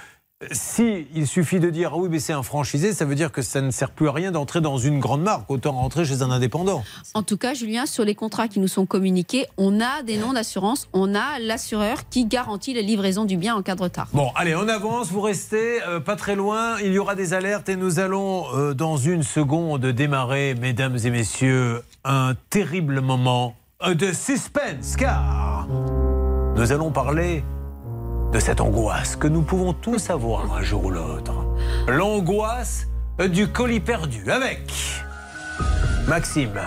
si 0.52 1.08
il 1.14 1.28
suffit 1.28 1.60
de 1.60 1.70
dire 1.70 1.92
ah 1.94 1.98
oui 1.98 2.10
mais 2.10 2.20
c'est 2.20 2.34
un 2.34 2.44
franchisé, 2.44 2.94
ça 2.94 3.06
veut 3.06 3.16
dire 3.16 3.32
que 3.32 3.42
ça 3.42 3.62
ne 3.62 3.72
sert 3.72 3.92
plus 3.92 4.08
à 4.08 4.12
rien 4.12 4.32
d'entrer 4.32 4.62
dans 4.62 4.78
une 4.78 5.00
grande 5.00 5.22
marque. 5.22 5.50
Autant 5.50 5.74
rentrer 5.74 6.06
chez 6.06 6.22
un 6.22 6.32
indépendant. 6.32 6.84
En 7.14 7.24
tout 7.24 7.38
cas, 7.38 7.54
Julien, 7.54 7.86
sur 7.86 8.04
les 8.06 8.16
contrats 8.16 8.48
qui 8.48 8.60
nous 8.60 8.68
sont 8.68 8.86
communiqués, 8.86 9.48
on 9.58 9.80
a 9.82 10.04
des 10.04 10.18
noms 10.18 10.34
d'assurance, 10.34 10.88
on 10.94 11.16
a 11.16 11.40
l'assureur 11.40 12.10
qui 12.10 12.26
garantit 12.26 12.74
la 12.74 12.82
livraison 12.82 13.26
du 13.26 13.38
bien 13.38 13.56
en 13.56 13.62
cas 13.62 13.76
de 13.76 13.82
retard. 13.82 14.08
Bon, 14.14 14.32
allez, 14.36 14.56
on 14.56 14.68
avance, 14.68 15.12
vous 15.12 15.22
restez 15.22 15.82
euh, 15.84 16.00
pas 16.00 16.16
très 16.16 16.36
loin, 16.36 16.78
il 16.84 16.94
y 16.94 17.00
aura 17.00 17.16
des 17.16 17.34
alertes 17.34 17.70
et 17.70 17.76
nous 17.76 18.00
allons 18.00 18.46
euh, 18.54 18.74
dans 18.74 18.98
une 18.98 19.24
seconde 19.24 19.86
démarrer, 19.86 20.56
mesdames 20.56 20.98
et 21.04 21.10
messieurs, 21.10 21.82
un 22.04 22.36
terrible 22.50 23.02
moment 23.02 23.56
euh, 23.84 23.94
de 23.94 24.14
suspense, 24.14 24.96
car 24.98 25.68
nous 26.56 26.72
allons 26.72 26.92
parler 26.92 27.44
de 28.36 28.40
cette 28.42 28.60
angoisse 28.60 29.16
que 29.16 29.30
nous 29.30 29.44
pouvons 29.44 29.72
tous 29.72 30.10
avoir 30.10 30.54
un 30.54 30.62
jour 30.62 30.84
ou 30.84 30.90
l'autre. 30.90 31.32
L'angoisse 31.88 32.86
du 33.30 33.48
colis 33.48 33.80
perdu 33.80 34.30
avec 34.30 34.70
Maxime. 36.10 36.60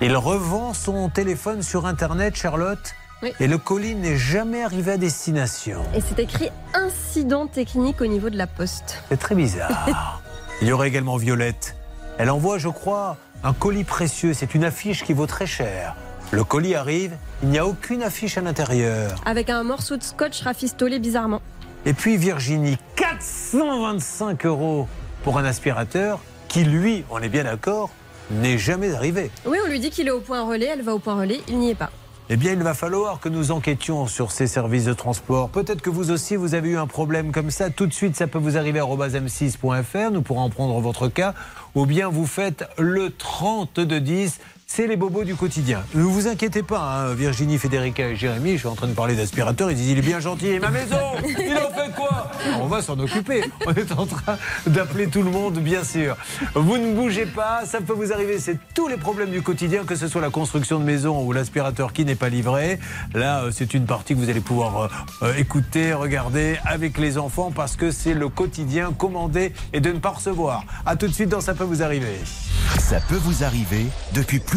Il 0.00 0.16
revend 0.16 0.74
son 0.74 1.08
téléphone 1.08 1.64
sur 1.64 1.86
Internet, 1.86 2.36
Charlotte, 2.36 2.94
Oui. 3.20 3.32
et 3.40 3.48
le 3.48 3.58
colis 3.58 3.96
n'est 3.96 4.16
jamais 4.16 4.62
arrivé 4.62 4.92
à 4.92 4.96
destination. 4.96 5.82
Et 5.92 6.00
c'est 6.00 6.20
écrit 6.20 6.50
incident 6.72 7.48
technique 7.48 8.00
au 8.00 8.06
niveau 8.06 8.30
de 8.30 8.38
la 8.38 8.46
poste. 8.46 9.02
C'est 9.08 9.18
très 9.18 9.34
bizarre. 9.34 10.22
Il 10.62 10.68
y 10.68 10.72
aurait 10.72 10.86
également 10.86 11.16
Violette. 11.16 11.74
Elle 12.16 12.30
envoie, 12.30 12.58
je 12.58 12.68
crois, 12.68 13.16
un 13.42 13.54
colis 13.54 13.82
précieux. 13.82 14.34
C'est 14.34 14.54
une 14.54 14.62
affiche 14.62 15.02
qui 15.02 15.14
vaut 15.14 15.26
très 15.26 15.46
cher. 15.46 15.96
Le 16.32 16.42
colis 16.42 16.74
arrive, 16.74 17.16
il 17.42 17.50
n'y 17.50 17.58
a 17.58 17.66
aucune 17.66 18.02
affiche 18.02 18.36
à 18.36 18.40
l'intérieur. 18.40 19.14
Avec 19.24 19.48
un 19.48 19.62
morceau 19.62 19.96
de 19.96 20.02
scotch 20.02 20.42
rafistolé 20.42 20.98
bizarrement. 20.98 21.40
Et 21.84 21.92
puis 21.92 22.16
Virginie, 22.16 22.78
425 22.96 24.44
euros 24.44 24.88
pour 25.22 25.38
un 25.38 25.44
aspirateur 25.44 26.18
qui, 26.48 26.64
lui, 26.64 27.04
on 27.10 27.20
est 27.20 27.28
bien 27.28 27.44
d'accord, 27.44 27.90
n'est 28.30 28.58
jamais 28.58 28.92
arrivé. 28.92 29.30
Oui, 29.46 29.58
on 29.64 29.68
lui 29.68 29.78
dit 29.78 29.90
qu'il 29.90 30.08
est 30.08 30.12
au 30.12 30.20
point 30.20 30.42
relais, 30.42 30.66
elle 30.66 30.82
va 30.82 30.94
au 30.94 30.98
point 30.98 31.14
relais, 31.14 31.40
il 31.48 31.58
n'y 31.58 31.70
est 31.70 31.76
pas. 31.76 31.90
Eh 32.28 32.36
bien, 32.36 32.52
il 32.52 32.62
va 32.62 32.74
falloir 32.74 33.20
que 33.20 33.28
nous 33.28 33.52
enquêtions 33.52 34.08
sur 34.08 34.32
ces 34.32 34.48
services 34.48 34.86
de 34.86 34.94
transport. 34.94 35.48
Peut-être 35.48 35.80
que 35.80 35.90
vous 35.90 36.10
aussi, 36.10 36.34
vous 36.34 36.54
avez 36.54 36.70
eu 36.70 36.76
un 36.76 36.88
problème 36.88 37.30
comme 37.30 37.52
ça. 37.52 37.70
Tout 37.70 37.86
de 37.86 37.92
suite, 37.92 38.16
ça 38.16 38.26
peut 38.26 38.40
vous 38.40 38.56
arriver 38.56 38.80
à 38.80 38.84
m6.fr. 38.84 40.10
Nous 40.10 40.22
pourrons 40.22 40.40
en 40.40 40.50
prendre 40.50 40.80
votre 40.80 41.06
cas. 41.06 41.34
Ou 41.76 41.86
bien 41.86 42.08
vous 42.08 42.26
faites 42.26 42.64
le 42.78 43.10
30 43.10 43.78
de 43.78 44.00
10. 44.00 44.40
C'est 44.66 44.86
les 44.86 44.96
bobos 44.96 45.24
du 45.24 45.34
quotidien. 45.34 45.82
Ne 45.94 46.02
vous 46.02 46.26
inquiétez 46.26 46.62
pas, 46.62 46.80
hein, 46.80 47.14
Virginie, 47.14 47.56
Federica 47.56 48.08
et 48.08 48.16
Jérémy, 48.16 48.52
je 48.54 48.58
suis 48.58 48.68
en 48.68 48.74
train 48.74 48.88
de 48.88 48.94
parler 48.94 49.14
d'aspirateur, 49.14 49.70
ils 49.70 49.76
disent 49.76 49.90
il 49.90 49.98
est 49.98 50.02
bien 50.02 50.20
gentil, 50.20 50.48
et 50.48 50.58
ma 50.58 50.70
maison, 50.70 50.96
il 51.24 51.56
en 51.56 51.70
fait 51.70 51.94
quoi? 51.94 52.30
On 52.60 52.66
va 52.66 52.82
s'en 52.82 52.98
occuper. 52.98 53.42
On 53.66 53.72
est 53.72 53.92
en 53.92 54.06
train 54.06 54.36
d'appeler 54.66 55.06
tout 55.06 55.22
le 55.22 55.30
monde, 55.30 55.58
bien 55.58 55.84
sûr. 55.84 56.16
Vous 56.54 56.78
ne 56.78 56.94
bougez 56.94 57.26
pas, 57.26 57.64
ça 57.64 57.80
peut 57.80 57.92
vous 57.92 58.12
arriver, 58.12 58.38
c'est 58.38 58.58
tous 58.74 58.88
les 58.88 58.96
problèmes 58.96 59.30
du 59.30 59.40
quotidien, 59.40 59.84
que 59.84 59.94
ce 59.94 60.08
soit 60.08 60.20
la 60.20 60.30
construction 60.30 60.78
de 60.78 60.84
maison 60.84 61.24
ou 61.24 61.32
l'aspirateur 61.32 61.92
qui 61.92 62.04
n'est 62.04 62.14
pas 62.16 62.28
livré. 62.28 62.78
Là, 63.14 63.44
euh, 63.44 63.50
c'est 63.52 63.72
une 63.74 63.86
partie 63.86 64.14
que 64.14 64.18
vous 64.18 64.30
allez 64.30 64.40
pouvoir 64.40 64.82
euh, 64.82 64.88
euh, 65.22 65.34
écouter, 65.36 65.92
regarder 65.92 66.58
avec 66.64 66.98
les 66.98 67.18
enfants 67.18 67.52
parce 67.54 67.76
que 67.76 67.90
c'est 67.90 68.14
le 68.14 68.28
quotidien, 68.28 68.92
commander 68.92 69.52
et 69.72 69.80
de 69.80 69.92
ne 69.92 69.98
pas 69.98 70.10
recevoir. 70.10 70.64
A 70.84 70.96
tout 70.96 71.06
de 71.06 71.12
suite 71.12 71.28
dans 71.28 71.40
Ça 71.40 71.54
peut 71.54 71.64
vous 71.64 71.82
arriver. 71.82 72.18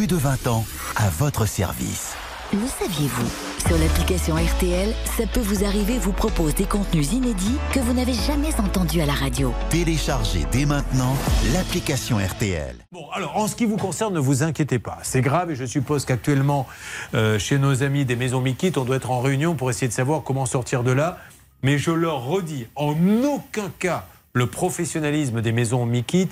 De 0.10 0.16
20 0.16 0.48
ans 0.48 0.66
à 0.96 1.08
votre 1.10 1.46
service. 1.46 2.16
Le 2.52 2.66
saviez-vous? 2.68 3.30
Sur 3.68 3.78
l'application 3.78 4.36
RTL, 4.38 4.92
ça 5.06 5.28
peut 5.28 5.40
vous 5.40 5.64
arriver 5.64 6.00
vous 6.00 6.14
propose 6.14 6.56
des 6.56 6.64
contenus 6.66 7.14
inédits 7.14 7.58
que 7.74 7.80
vous 7.80 7.94
n'avez 7.94 8.16
jamais 8.16 8.60
entendus 8.60 9.02
à 9.02 9.06
la 9.06 9.14
radio. 9.14 9.54
Téléchargez 9.70 10.48
dès 10.52 10.66
maintenant 10.66 11.16
l'application 11.54 12.18
RTL. 12.18 12.76
Bon, 12.92 13.08
alors 13.14 13.38
en 13.38 13.48
ce 13.48 13.56
qui 13.56 13.66
vous 13.66 13.78
concerne, 13.78 14.16
ne 14.16 14.20
vous 14.20 14.42
inquiétez 14.42 14.80
pas. 14.80 14.98
C'est 15.04 15.22
grave 15.22 15.52
et 15.52 15.56
je 15.56 15.66
suppose 15.66 16.06
qu'actuellement, 16.06 16.66
euh, 17.14 17.38
chez 17.38 17.60
nos 17.60 17.84
amis 17.84 18.04
des 18.04 18.16
maisons 18.16 18.42
Mikit, 18.42 18.74
on 18.78 18.86
doit 18.86 18.96
être 18.96 19.12
en 19.12 19.22
réunion 19.22 19.54
pour 19.54 19.70
essayer 19.70 19.88
de 19.88 19.94
savoir 19.94 20.24
comment 20.24 20.48
sortir 20.48 20.82
de 20.82 20.92
là. 20.92 21.20
Mais 21.62 21.78
je 21.78 21.92
leur 21.92 22.24
redis, 22.26 22.66
en 22.76 22.96
aucun 23.24 23.70
cas, 23.78 24.06
le 24.34 24.48
professionnalisme 24.48 25.42
des 25.42 25.52
maisons 25.52 25.86
Mikit 25.86 26.30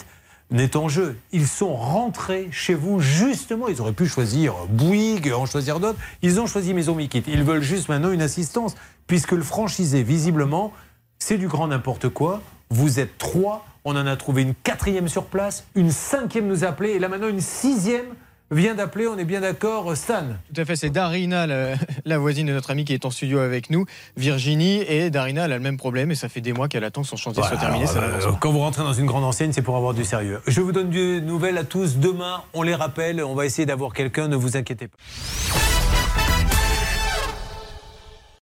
n'est 0.52 0.78
en 0.78 0.88
jeu. 0.88 1.18
Ils 1.32 1.48
sont 1.48 1.76
rentrés 1.76 2.50
chez 2.52 2.74
vous 2.74 3.00
justement. 3.00 3.68
Ils 3.68 3.82
auraient 3.82 3.94
pu 3.94 4.08
choisir 4.08 4.54
Bouygues, 4.70 5.34
en 5.34 5.46
choisir 5.46 5.80
d'autres. 5.80 6.00
Ils 6.22 6.40
ont 6.40 6.48
choisi 6.48 6.74
Maison 6.74 6.96
Mikit. 6.96 7.24
Ils 7.28 7.44
veulent 7.44 7.62
juste 7.62 7.90
maintenant 7.90 8.12
une 8.12 8.22
assistance, 8.22 8.76
puisque 9.08 9.34
le 9.34 9.44
franchisé, 9.44 10.04
visiblement, 10.04 10.74
c'est 11.20 11.38
du 11.38 11.48
grand 11.48 11.68
n'importe 11.68 12.10
quoi. 12.10 12.42
Vous 12.70 13.00
êtes 13.00 13.18
trois. 13.18 13.66
On 13.86 13.96
en 13.96 14.06
a 14.06 14.18
trouvé 14.18 14.42
une 14.42 14.54
quatrième 14.54 15.08
sur 15.08 15.26
place. 15.26 15.66
Une 15.76 15.92
cinquième 15.92 16.48
nous 16.48 16.64
a 16.64 16.68
appelé. 16.68 16.92
Et 16.92 17.00
là 17.00 17.08
maintenant, 17.08 17.30
une 17.30 17.42
sixième 17.42 18.06
vient 18.52 18.76
d'appeler, 18.76 19.08
on 19.08 19.18
est 19.18 19.26
bien 19.26 19.42
d'accord, 19.42 19.96
Stan 19.96 20.24
Tout 20.54 20.62
à 20.62 20.66
fait, 20.66 20.76
c'est 20.76 20.90
Darina, 20.90 21.48
la, 21.48 21.76
la 22.06 22.18
voisine 22.18 22.48
de 22.48 22.54
notre 22.54 22.72
amie 22.72 22.86
qui 22.86 22.94
est 22.94 23.06
en 23.06 23.12
studio 23.12 23.40
avec 23.40 23.70
nous, 23.70 23.86
Virginie, 24.16 24.84
et 24.88 25.10
Darina, 25.10 25.46
elle 25.46 25.54
a 25.54 25.58
le 25.58 25.64
même 25.64 25.78
problème 25.78 26.12
et 26.12 26.16
ça 26.16 26.30
fait 26.30 26.42
des 26.42 26.54
mois 26.54 26.68
qu'elle 26.68 26.84
attend 26.84 27.02
que 27.02 27.08
son 27.08 27.18
chantier 27.18 27.44
soit 27.44 27.58
terminé. 27.58 27.86
ça 27.86 28.00
Alors, 28.00 28.10
n'avance 28.10 28.26
euh, 28.26 28.38
quand 28.40 28.52
vous 28.52 28.60
rentrez 28.60 28.84
dans 28.84 28.94
une 28.94 29.06
grande 29.06 29.24
enseigne, 29.24 29.52
c'est 29.52 29.62
pour 29.62 29.78
avoir 29.78 29.94
du 29.94 30.04
sérieux. 30.04 30.40
Je 30.48 30.62
vous 30.62 30.72
donne 30.72 30.90
des 30.90 31.22
nouvelles 31.22 31.58
à 31.58 31.64
tous. 31.64 31.98
Demain, 31.98 32.44
on 32.54 32.64
les 32.64 32.76
rappelle. 32.76 33.24
On 33.24 33.36
va 33.36 33.46
essayer 33.46 33.66
d'avoir 33.66 33.94
quelqu'un. 33.94 34.28
Ne 34.28 34.36
vous 34.36 34.58
inquiétez 34.58 34.88
pas. 34.88 34.98